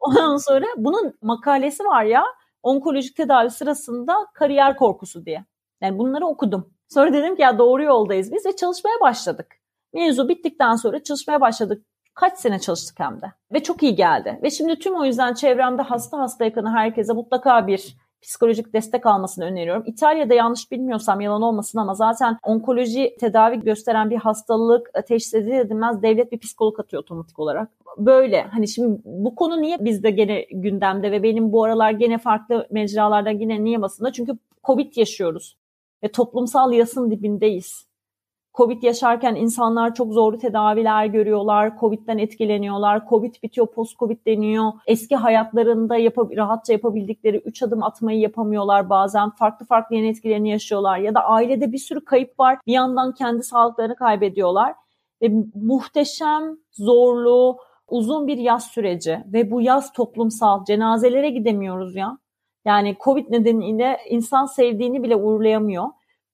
Ondan 0.00 0.36
sonra 0.36 0.66
bunun 0.76 1.12
makalesi 1.22 1.84
var 1.84 2.04
ya 2.04 2.24
onkolojik 2.62 3.16
tedavi 3.16 3.50
sırasında 3.50 4.14
kariyer 4.34 4.76
korkusu 4.76 5.26
diye. 5.26 5.44
Yani 5.80 5.98
bunları 5.98 6.26
okudum. 6.26 6.74
Sonra 6.88 7.12
dedim 7.12 7.36
ki 7.36 7.42
ya 7.42 7.58
doğru 7.58 7.82
yoldayız 7.82 8.32
biz 8.32 8.46
ve 8.46 8.56
çalışmaya 8.56 9.00
başladık. 9.00 9.46
Mevzu 9.92 10.28
bittikten 10.28 10.74
sonra 10.74 11.02
çalışmaya 11.02 11.40
başladık. 11.40 11.86
Kaç 12.14 12.38
sene 12.38 12.58
çalıştık 12.58 13.00
hem 13.00 13.20
de. 13.20 13.32
Ve 13.52 13.62
çok 13.62 13.82
iyi 13.82 13.94
geldi. 13.94 14.40
Ve 14.42 14.50
şimdi 14.50 14.78
tüm 14.78 14.94
o 14.94 15.04
yüzden 15.04 15.34
çevremde 15.34 15.82
hasta 15.82 16.18
hasta 16.18 16.44
yakını 16.44 16.70
herkese 16.70 17.12
mutlaka 17.12 17.66
bir 17.66 17.96
psikolojik 18.22 18.72
destek 18.72 19.06
almasını 19.06 19.44
öneriyorum. 19.44 19.83
İtalya'da 19.87 20.35
yanlış 20.35 20.70
bilmiyorsam 20.70 21.20
yalan 21.20 21.42
olmasın 21.42 21.78
ama 21.78 21.94
zaten 21.94 22.38
onkoloji 22.42 23.16
tedavi 23.20 23.61
gösteren 23.61 24.11
bir 24.11 24.16
hastalık 24.16 24.90
teşhis 25.06 25.35
edilmez 25.35 26.02
devlet 26.02 26.33
bir 26.33 26.38
psikolog 26.38 26.80
atıyor 26.80 27.02
otomatik 27.02 27.38
olarak. 27.38 27.68
Böyle 27.98 28.42
hani 28.42 28.68
şimdi 28.68 29.00
bu 29.04 29.35
konu 29.35 29.62
niye 29.62 29.76
bizde 29.80 30.11
gene 30.11 30.46
gündemde 30.50 31.12
ve 31.12 31.22
benim 31.22 31.52
bu 31.52 31.64
aralar 31.64 31.90
gene 31.90 32.18
farklı 32.18 32.66
mecralarda 32.70 33.30
yine 33.30 33.64
niye 33.64 33.83
basında? 33.83 34.12
Çünkü 34.12 34.33
Covid 34.64 34.96
yaşıyoruz 34.96 35.56
ve 36.02 36.09
toplumsal 36.09 36.72
yasın 36.72 37.11
dibindeyiz. 37.11 37.89
Covid 38.60 38.82
yaşarken 38.82 39.34
insanlar 39.34 39.94
çok 39.94 40.12
zorlu 40.12 40.38
tedaviler 40.38 41.06
görüyorlar. 41.06 41.78
Covid'den 41.80 42.18
etkileniyorlar. 42.18 43.08
Covid 43.08 43.34
bitiyor, 43.42 43.66
post-Covid 43.66 44.26
deniyor. 44.26 44.72
Eski 44.86 45.16
hayatlarında 45.16 45.96
yap 45.96 46.18
rahatça 46.18 46.72
yapabildikleri 46.72 47.36
üç 47.36 47.62
adım 47.62 47.82
atmayı 47.82 48.18
yapamıyorlar 48.18 48.90
bazen. 48.90 49.30
Farklı 49.30 49.66
farklı 49.66 49.96
yan 49.96 50.04
etkilerini 50.04 50.50
yaşıyorlar. 50.50 50.98
Ya 50.98 51.14
da 51.14 51.24
ailede 51.24 51.72
bir 51.72 51.78
sürü 51.78 52.04
kayıp 52.04 52.40
var. 52.40 52.58
Bir 52.66 52.72
yandan 52.72 53.14
kendi 53.14 53.42
sağlıklarını 53.42 53.96
kaybediyorlar. 53.96 54.74
Ve 55.22 55.30
muhteşem, 55.54 56.56
zorlu, 56.72 57.58
uzun 57.88 58.26
bir 58.26 58.38
yaz 58.38 58.64
süreci. 58.64 59.18
Ve 59.26 59.50
bu 59.50 59.60
yaz 59.60 59.92
toplumsal. 59.92 60.64
Cenazelere 60.64 61.30
gidemiyoruz 61.30 61.96
ya. 61.96 62.18
Yani 62.64 62.96
Covid 63.04 63.30
nedeniyle 63.30 63.98
insan 64.08 64.46
sevdiğini 64.46 65.02
bile 65.02 65.16
uğurlayamıyor. 65.16 65.86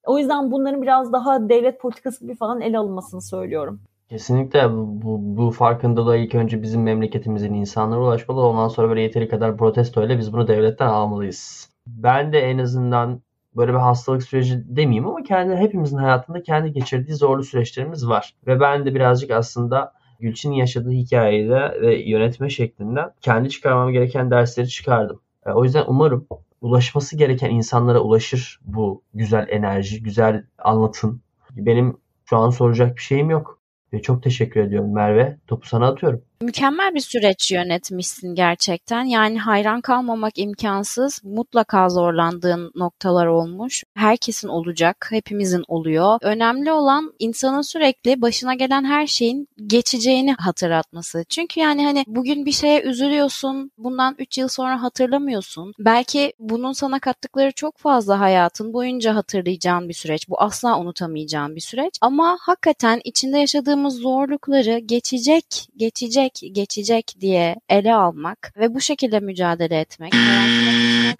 O 0.07 0.17
yüzden 0.19 0.51
bunların 0.51 0.81
biraz 0.81 1.13
daha 1.13 1.49
devlet 1.49 1.79
politikası 1.79 2.25
gibi 2.25 2.35
falan 2.35 2.61
ele 2.61 2.77
alınmasını 2.77 3.21
söylüyorum. 3.21 3.79
Kesinlikle 4.09 4.71
bu, 4.71 5.19
bu 5.37 5.51
farkındalığa 5.51 6.15
ilk 6.15 6.35
önce 6.35 6.61
bizim 6.61 6.83
memleketimizin 6.83 7.53
insanlara 7.53 7.99
ulaşmalı. 7.99 8.41
Ondan 8.41 8.67
sonra 8.67 8.89
böyle 8.89 9.01
yeteri 9.01 9.29
kadar 9.29 9.57
protesto 9.57 10.05
ile 10.05 10.17
biz 10.17 10.33
bunu 10.33 10.47
devletten 10.47 10.87
almalıyız. 10.87 11.69
Ben 11.87 12.33
de 12.33 12.39
en 12.39 12.57
azından 12.57 13.21
böyle 13.55 13.73
bir 13.73 13.77
hastalık 13.77 14.23
süreci 14.23 14.75
demeyeyim 14.75 15.07
ama 15.07 15.23
kendi 15.23 15.55
hepimizin 15.55 15.97
hayatında 15.97 16.43
kendi 16.43 16.73
geçirdiği 16.73 17.13
zorlu 17.13 17.43
süreçlerimiz 17.43 18.07
var. 18.07 18.33
Ve 18.47 18.59
ben 18.59 18.85
de 18.85 18.95
birazcık 18.95 19.31
aslında 19.31 19.93
Gülçin'in 20.19 20.55
yaşadığı 20.55 20.91
hikayede 20.91 21.81
ve 21.81 22.09
yönetme 22.09 22.49
şeklinden 22.49 23.11
kendi 23.21 23.49
çıkarmam 23.49 23.91
gereken 23.91 24.31
dersleri 24.31 24.69
çıkardım. 24.69 25.19
E, 25.45 25.51
o 25.51 25.63
yüzden 25.63 25.83
umarım 25.87 26.27
ulaşması 26.61 27.17
gereken 27.17 27.49
insanlara 27.49 27.99
ulaşır 27.99 28.59
bu 28.65 29.03
güzel 29.13 29.47
enerji, 29.49 30.03
güzel 30.03 30.43
anlatım. 30.57 31.21
Benim 31.51 31.97
şu 32.25 32.37
an 32.37 32.49
soracak 32.49 32.95
bir 32.97 33.01
şeyim 33.01 33.29
yok. 33.29 33.59
Ve 33.93 34.01
çok 34.01 34.23
teşekkür 34.23 34.59
ediyorum 34.61 34.93
Merve. 34.93 35.37
Topu 35.47 35.67
sana 35.67 35.87
atıyorum. 35.87 36.21
Mükemmel 36.41 36.95
bir 36.95 36.99
süreç 36.99 37.51
yönetmişsin 37.51 38.35
gerçekten. 38.35 39.03
Yani 39.03 39.39
hayran 39.39 39.81
kalmamak 39.81 40.37
imkansız. 40.37 41.21
Mutlaka 41.23 41.89
zorlandığın 41.89 42.71
noktalar 42.75 43.25
olmuş. 43.25 43.83
Herkesin 43.95 44.47
olacak, 44.47 45.07
hepimizin 45.09 45.63
oluyor. 45.67 46.17
Önemli 46.21 46.71
olan 46.71 47.13
insanın 47.19 47.61
sürekli 47.61 48.21
başına 48.21 48.53
gelen 48.53 48.83
her 48.83 49.07
şeyin 49.07 49.47
geçeceğini 49.67 50.33
hatırlatması. 50.33 51.25
Çünkü 51.29 51.59
yani 51.59 51.85
hani 51.85 52.03
bugün 52.07 52.45
bir 52.45 52.51
şeye 52.51 52.81
üzülüyorsun, 52.81 53.71
bundan 53.77 54.15
3 54.19 54.37
yıl 54.37 54.47
sonra 54.47 54.81
hatırlamıyorsun. 54.81 55.73
Belki 55.79 56.33
bunun 56.39 56.71
sana 56.71 56.99
kattıkları 56.99 57.51
çok 57.51 57.77
fazla 57.77 58.19
hayatın 58.19 58.73
boyunca 58.73 59.15
hatırlayacağın 59.15 59.89
bir 59.89 59.93
süreç. 59.93 60.29
Bu 60.29 60.41
asla 60.41 60.79
unutamayacağın 60.79 61.55
bir 61.55 61.61
süreç. 61.61 61.97
Ama 62.01 62.37
hakikaten 62.41 63.01
içinde 63.03 63.37
yaşadığımız 63.37 63.95
zorlukları 63.95 64.79
geçecek, 64.79 65.67
geçecek 65.77 66.26
geçecek, 66.33 66.77
geçecek 66.77 67.21
diye 67.21 67.55
ele 67.69 67.95
almak 67.95 68.53
ve 68.57 68.73
bu 68.73 68.81
şekilde 68.81 69.19
mücadele 69.19 69.79
etmek. 69.79 70.13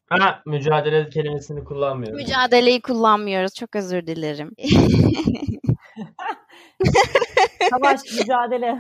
ha, 0.10 0.42
mücadele 0.46 1.10
kelimesini 1.10 1.64
kullanmıyoruz. 1.64 2.24
Mücadeleyi 2.24 2.82
kullanmıyoruz. 2.82 3.54
Çok 3.54 3.76
özür 3.76 4.08
dilerim. 4.08 4.52
Savaş, 7.70 8.02
mücadele. 8.20 8.80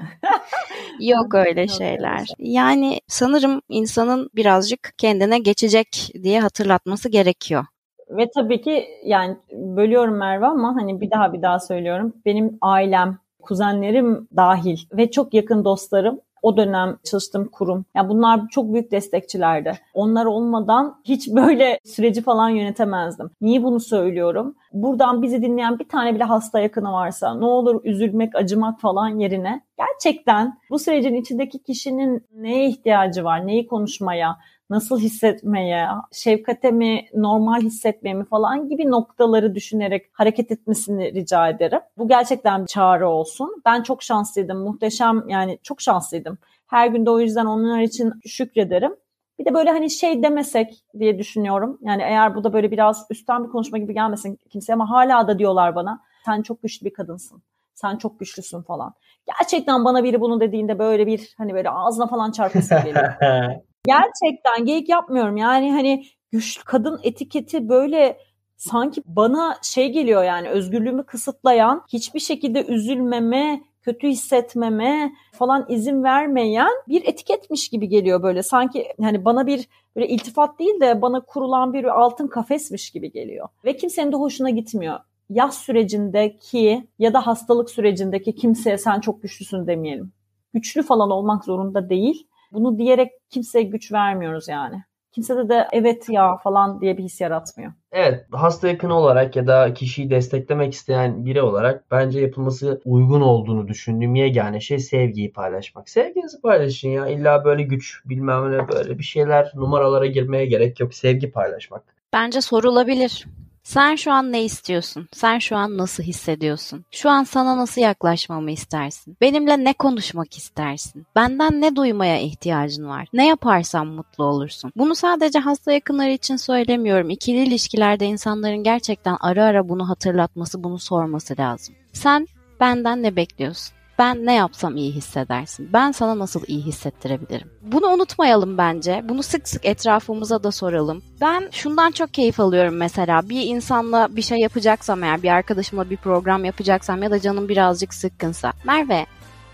Yok 0.99 1.35
öyle 1.35 1.67
şeyler. 1.67 2.27
Yani 2.39 3.01
sanırım 3.07 3.61
insanın 3.69 4.29
birazcık 4.35 4.93
kendine 4.97 5.39
geçecek 5.39 6.11
diye 6.23 6.39
hatırlatması 6.39 7.09
gerekiyor. 7.09 7.65
Ve 8.09 8.29
tabii 8.35 8.61
ki 8.61 8.87
yani 9.03 9.37
bölüyorum 9.51 10.17
Merve 10.17 10.45
ama 10.45 10.75
hani 10.75 11.01
bir 11.01 11.11
daha 11.11 11.33
bir 11.33 11.41
daha 11.41 11.59
söylüyorum. 11.59 12.13
Benim 12.25 12.57
ailem, 12.61 13.17
kuzenlerim 13.47 14.27
dahil 14.35 14.77
ve 14.93 15.11
çok 15.11 15.33
yakın 15.33 15.65
dostlarım 15.65 16.19
o 16.41 16.57
dönem 16.57 16.97
çalıştığım 17.03 17.47
kurum. 17.47 17.85
Yani 17.95 18.09
bunlar 18.09 18.41
çok 18.51 18.73
büyük 18.73 18.91
destekçilerdi. 18.91 19.79
Onlar 19.93 20.25
olmadan 20.25 21.01
hiç 21.03 21.29
böyle 21.29 21.79
süreci 21.85 22.21
falan 22.21 22.49
yönetemezdim. 22.49 23.29
Niye 23.41 23.63
bunu 23.63 23.79
söylüyorum? 23.79 24.55
Buradan 24.73 25.21
bizi 25.21 25.41
dinleyen 25.41 25.79
bir 25.79 25.89
tane 25.89 26.15
bile 26.15 26.23
hasta 26.23 26.59
yakını 26.59 26.91
varsa 26.91 27.35
ne 27.35 27.45
olur 27.45 27.81
üzülmek, 27.83 28.35
acımak 28.35 28.79
falan 28.79 29.19
yerine 29.19 29.61
gerçekten 29.77 30.59
bu 30.69 30.79
sürecin 30.79 31.15
içindeki 31.15 31.63
kişinin 31.63 32.25
neye 32.35 32.69
ihtiyacı 32.69 33.23
var, 33.23 33.47
neyi 33.47 33.67
konuşmaya, 33.67 34.37
nasıl 34.69 34.99
hissetmeye, 34.99 35.87
şefkate 36.11 36.71
mi, 36.71 37.05
normal 37.13 37.61
hissetmeye 37.61 38.13
mi 38.13 38.25
falan 38.25 38.69
gibi 38.69 38.91
noktaları 38.91 39.55
düşünerek 39.55 40.05
hareket 40.13 40.51
etmesini 40.51 41.13
rica 41.13 41.49
ederim. 41.49 41.79
Bu 41.97 42.07
gerçekten 42.07 42.61
bir 42.61 42.67
çağrı 42.67 43.09
olsun. 43.09 43.61
Ben 43.65 43.83
çok 43.83 44.03
şanslıydım, 44.03 44.59
muhteşem 44.59 45.29
yani 45.29 45.59
çok 45.63 45.81
şanslıydım. 45.81 46.37
Her 46.67 46.87
gün 46.87 47.05
de 47.05 47.09
o 47.09 47.19
yüzden 47.19 47.45
onlar 47.45 47.81
için 47.81 48.13
şükrederim. 48.25 48.95
Bir 49.39 49.45
de 49.45 49.53
böyle 49.53 49.69
hani 49.71 49.89
şey 49.89 50.23
demesek 50.23 50.83
diye 50.99 51.19
düşünüyorum. 51.19 51.79
Yani 51.81 52.01
eğer 52.01 52.35
bu 52.35 52.43
da 52.43 52.53
böyle 52.53 52.71
biraz 52.71 53.05
üstten 53.09 53.43
bir 53.43 53.49
konuşma 53.49 53.77
gibi 53.77 53.93
gelmesin 53.93 54.39
kimseye 54.49 54.73
ama 54.73 54.89
hala 54.89 55.27
da 55.27 55.39
diyorlar 55.39 55.75
bana 55.75 55.99
sen 56.25 56.41
çok 56.41 56.61
güçlü 56.61 56.85
bir 56.85 56.93
kadınsın. 56.93 57.41
Sen 57.73 57.97
çok 57.97 58.19
güçlüsün 58.19 58.61
falan. 58.61 58.93
Gerçekten 59.39 59.85
bana 59.85 60.03
biri 60.03 60.21
bunu 60.21 60.39
dediğinde 60.39 60.79
böyle 60.79 61.07
bir 61.07 61.35
hani 61.37 61.53
böyle 61.53 61.69
ağzına 61.69 62.07
falan 62.07 62.31
çarpması 62.31 62.75
geliyor. 62.75 63.13
Gerçekten 63.87 64.65
geyik 64.65 64.89
yapmıyorum. 64.89 65.37
Yani 65.37 65.71
hani 65.71 66.05
güçlü 66.31 66.63
kadın 66.63 66.99
etiketi 67.03 67.69
böyle 67.69 68.17
sanki 68.57 69.01
bana 69.05 69.57
şey 69.63 69.91
geliyor 69.91 70.23
yani 70.23 70.49
özgürlüğümü 70.49 71.05
kısıtlayan, 71.05 71.83
hiçbir 71.87 72.19
şekilde 72.19 72.65
üzülmeme, 72.65 73.61
kötü 73.81 74.07
hissetmeme 74.07 75.13
falan 75.31 75.65
izin 75.69 76.03
vermeyen 76.03 76.71
bir 76.87 77.05
etiketmiş 77.05 77.69
gibi 77.69 77.89
geliyor 77.89 78.23
böyle. 78.23 78.43
Sanki 78.43 78.87
hani 79.01 79.25
bana 79.25 79.47
bir 79.47 79.67
böyle 79.95 80.07
iltifat 80.07 80.59
değil 80.59 80.81
de 80.81 81.01
bana 81.01 81.19
kurulan 81.21 81.73
bir 81.73 81.83
altın 81.83 82.27
kafesmiş 82.27 82.91
gibi 82.91 83.11
geliyor. 83.11 83.47
Ve 83.65 83.77
kimsenin 83.77 84.11
de 84.11 84.15
hoşuna 84.15 84.49
gitmiyor. 84.49 84.99
Yaz 85.29 85.57
sürecindeki 85.57 86.87
ya 86.99 87.13
da 87.13 87.27
hastalık 87.27 87.69
sürecindeki 87.69 88.35
kimseye 88.35 88.77
sen 88.77 88.99
çok 88.99 89.21
güçlüsün 89.21 89.67
demeyelim. 89.67 90.11
Güçlü 90.53 90.83
falan 90.83 91.11
olmak 91.11 91.45
zorunda 91.45 91.89
değil 91.89 92.27
bunu 92.51 92.77
diyerek 92.77 93.11
kimseye 93.29 93.63
güç 93.63 93.91
vermiyoruz 93.91 94.47
yani. 94.47 94.83
kimsede 95.11 95.49
de 95.49 95.67
evet 95.71 96.09
ya 96.09 96.37
falan 96.37 96.81
diye 96.81 96.97
bir 96.97 97.03
his 97.03 97.21
yaratmıyor. 97.21 97.71
Evet, 97.91 98.25
hasta 98.31 98.67
yakını 98.67 98.93
olarak 98.93 99.35
ya 99.35 99.47
da 99.47 99.73
kişiyi 99.73 100.09
desteklemek 100.09 100.73
isteyen 100.73 101.25
biri 101.25 101.41
olarak 101.41 101.91
bence 101.91 102.19
yapılması 102.19 102.81
uygun 102.85 103.21
olduğunu 103.21 103.67
düşündüğüm 103.67 104.15
yegane 104.15 104.59
şey 104.59 104.79
sevgiyi 104.79 105.31
paylaşmak. 105.33 105.89
Sevginizi 105.89 106.41
paylaşın 106.41 106.89
ya. 106.89 107.07
İlla 107.07 107.45
böyle 107.45 107.63
güç 107.63 108.01
bilmem 108.05 108.51
ne 108.51 108.67
böyle 108.67 108.97
bir 108.99 109.03
şeyler 109.03 109.51
numaralara 109.55 110.05
girmeye 110.05 110.45
gerek 110.45 110.79
yok. 110.79 110.93
Sevgi 110.93 111.31
paylaşmak. 111.31 111.83
Bence 112.13 112.41
sorulabilir. 112.41 113.25
Sen 113.67 113.95
şu 113.95 114.11
an 114.11 114.31
ne 114.31 114.43
istiyorsun? 114.43 115.07
Sen 115.13 115.39
şu 115.39 115.55
an 115.55 115.77
nasıl 115.77 116.03
hissediyorsun? 116.03 116.85
Şu 116.91 117.09
an 117.09 117.23
sana 117.23 117.57
nasıl 117.57 117.81
yaklaşmamı 117.81 118.51
istersin? 118.51 119.17
Benimle 119.21 119.63
ne 119.63 119.73
konuşmak 119.73 120.37
istersin? 120.37 121.05
Benden 121.15 121.61
ne 121.61 121.75
duymaya 121.75 122.19
ihtiyacın 122.19 122.87
var? 122.87 123.07
Ne 123.13 123.27
yaparsam 123.27 123.87
mutlu 123.87 124.23
olursun? 124.23 124.71
Bunu 124.75 124.95
sadece 124.95 125.39
hasta 125.39 125.71
yakınları 125.71 126.11
için 126.11 126.35
söylemiyorum. 126.35 127.09
İkili 127.09 127.43
ilişkilerde 127.43 128.05
insanların 128.05 128.63
gerçekten 128.63 129.17
ara 129.21 129.45
ara 129.45 129.69
bunu 129.69 129.89
hatırlatması, 129.89 130.63
bunu 130.63 130.79
sorması 130.79 131.35
lazım. 131.39 131.75
Sen 131.93 132.27
benden 132.59 133.03
ne 133.03 133.15
bekliyorsun? 133.15 133.76
Ben 133.99 134.25
ne 134.25 134.33
yapsam 134.33 134.77
iyi 134.77 134.91
hissedersin? 134.91 135.69
Ben 135.73 135.91
sana 135.91 136.19
nasıl 136.19 136.43
iyi 136.47 136.61
hissettirebilirim? 136.61 137.51
Bunu 137.61 137.87
unutmayalım 137.87 138.57
bence. 138.57 139.01
Bunu 139.09 139.23
sık 139.23 139.49
sık 139.49 139.65
etrafımıza 139.65 140.43
da 140.43 140.51
soralım. 140.51 141.03
Ben 141.21 141.49
şundan 141.51 141.91
çok 141.91 142.13
keyif 142.13 142.39
alıyorum 142.39 142.75
mesela. 142.75 143.29
Bir 143.29 143.41
insanla 143.41 144.07
bir 144.15 144.21
şey 144.21 144.37
yapacaksam 144.37 145.03
eğer, 145.03 145.23
bir 145.23 145.29
arkadaşımla 145.29 145.89
bir 145.89 145.97
program 145.97 146.45
yapacaksam 146.45 147.03
ya 147.03 147.11
da 147.11 147.19
canım 147.19 147.49
birazcık 147.49 147.93
sıkkınsa. 147.93 148.53
Merve, 148.63 149.05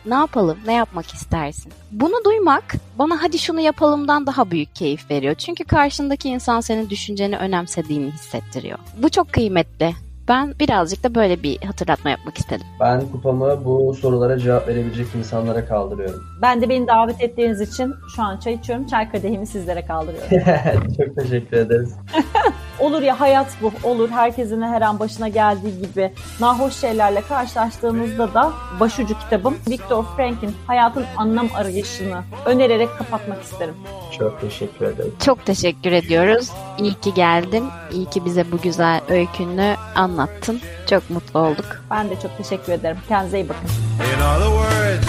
ne 0.05 0.13
yapalım? 0.13 0.57
Ne 0.65 0.73
yapmak 0.73 1.13
istersin? 1.13 1.73
Bunu 1.91 2.25
duymak 2.25 2.63
bana 2.99 3.23
hadi 3.23 3.39
şunu 3.39 3.59
yapalımdan 3.59 4.27
daha 4.27 4.51
büyük 4.51 4.75
keyif 4.75 5.11
veriyor. 5.11 5.35
Çünkü 5.35 5.63
karşındaki 5.63 6.29
insan 6.29 6.61
senin 6.61 6.89
düşünceni 6.89 7.37
önemsediğini 7.37 8.11
hissettiriyor. 8.11 8.79
Bu 8.97 9.09
çok 9.09 9.33
kıymetli. 9.33 9.93
Ben 10.27 10.53
birazcık 10.59 11.03
da 11.03 11.15
böyle 11.15 11.43
bir 11.43 11.61
hatırlatma 11.61 12.09
yapmak 12.09 12.37
istedim. 12.37 12.67
Ben 12.79 13.01
kupamı 13.11 13.65
bu 13.65 13.93
sorulara 13.93 14.39
cevap 14.39 14.67
verebilecek 14.67 15.07
insanlara 15.17 15.65
kaldırıyorum. 15.65 16.23
Ben 16.41 16.61
de 16.61 16.69
beni 16.69 16.87
davet 16.87 17.21
ettiğiniz 17.21 17.61
için 17.61 17.95
şu 18.15 18.21
an 18.21 18.37
çay 18.39 18.53
içiyorum. 18.53 18.87
Çay 18.87 19.11
kadehimi 19.11 19.47
sizlere 19.47 19.85
kaldırıyorum. 19.85 20.29
Çok 20.97 21.15
teşekkür 21.15 21.57
ederiz. 21.57 21.95
olur 22.79 23.01
ya 23.01 23.19
hayat 23.19 23.47
bu. 23.61 23.71
Olur 23.83 24.09
herkesin 24.09 24.61
her 24.61 24.81
an 24.81 24.99
başına 24.99 25.27
geldiği 25.27 25.81
gibi 25.81 26.13
nahoş 26.39 26.73
şeylerle 26.73 27.21
karşılaştığımızda 27.21 28.33
da 28.33 28.51
başucu 28.79 29.19
kitabım 29.19 29.55
Viktor 29.69 30.05
Frank'in 30.17 30.51
Hayatın 30.67 31.05
Anlam 31.17 31.47
Arayışını 31.55 32.23
önererek 32.45 32.89
kapatmak 32.97 33.43
isterim. 33.43 33.75
Çok 34.17 34.41
teşekkür 34.41 34.85
ederim. 34.85 35.13
Çok 35.19 35.45
teşekkür 35.45 35.91
ediyoruz. 35.91 36.51
İyi 36.77 36.93
ki 36.93 37.13
geldin. 37.13 37.65
İyi 37.91 38.05
ki 38.05 38.25
bize 38.25 38.51
bu 38.51 38.57
güzel 38.57 39.01
öykünü 39.09 39.75
anlattın. 40.13 40.61
Çok 40.89 41.09
mutlu 41.09 41.39
olduk. 41.39 41.65
Ben 41.91 42.09
de 42.09 42.19
çok 42.21 42.37
teşekkür 42.37 42.73
ederim. 42.73 42.97
Kendinize 43.07 43.39
iyi 43.39 43.49
bakın. 43.49 43.69
In 43.99 44.21
other 44.21 44.49
words, 44.49 45.07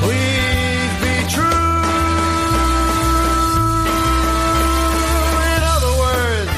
please 0.00 1.02
be 1.02 1.28
true. 1.28 1.56
In 5.56 5.62
other 5.74 5.92
words, 6.02 6.56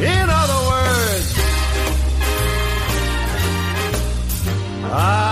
in 0.00 0.28
other 0.28 0.60
words, 0.70 1.36
I 4.92 5.31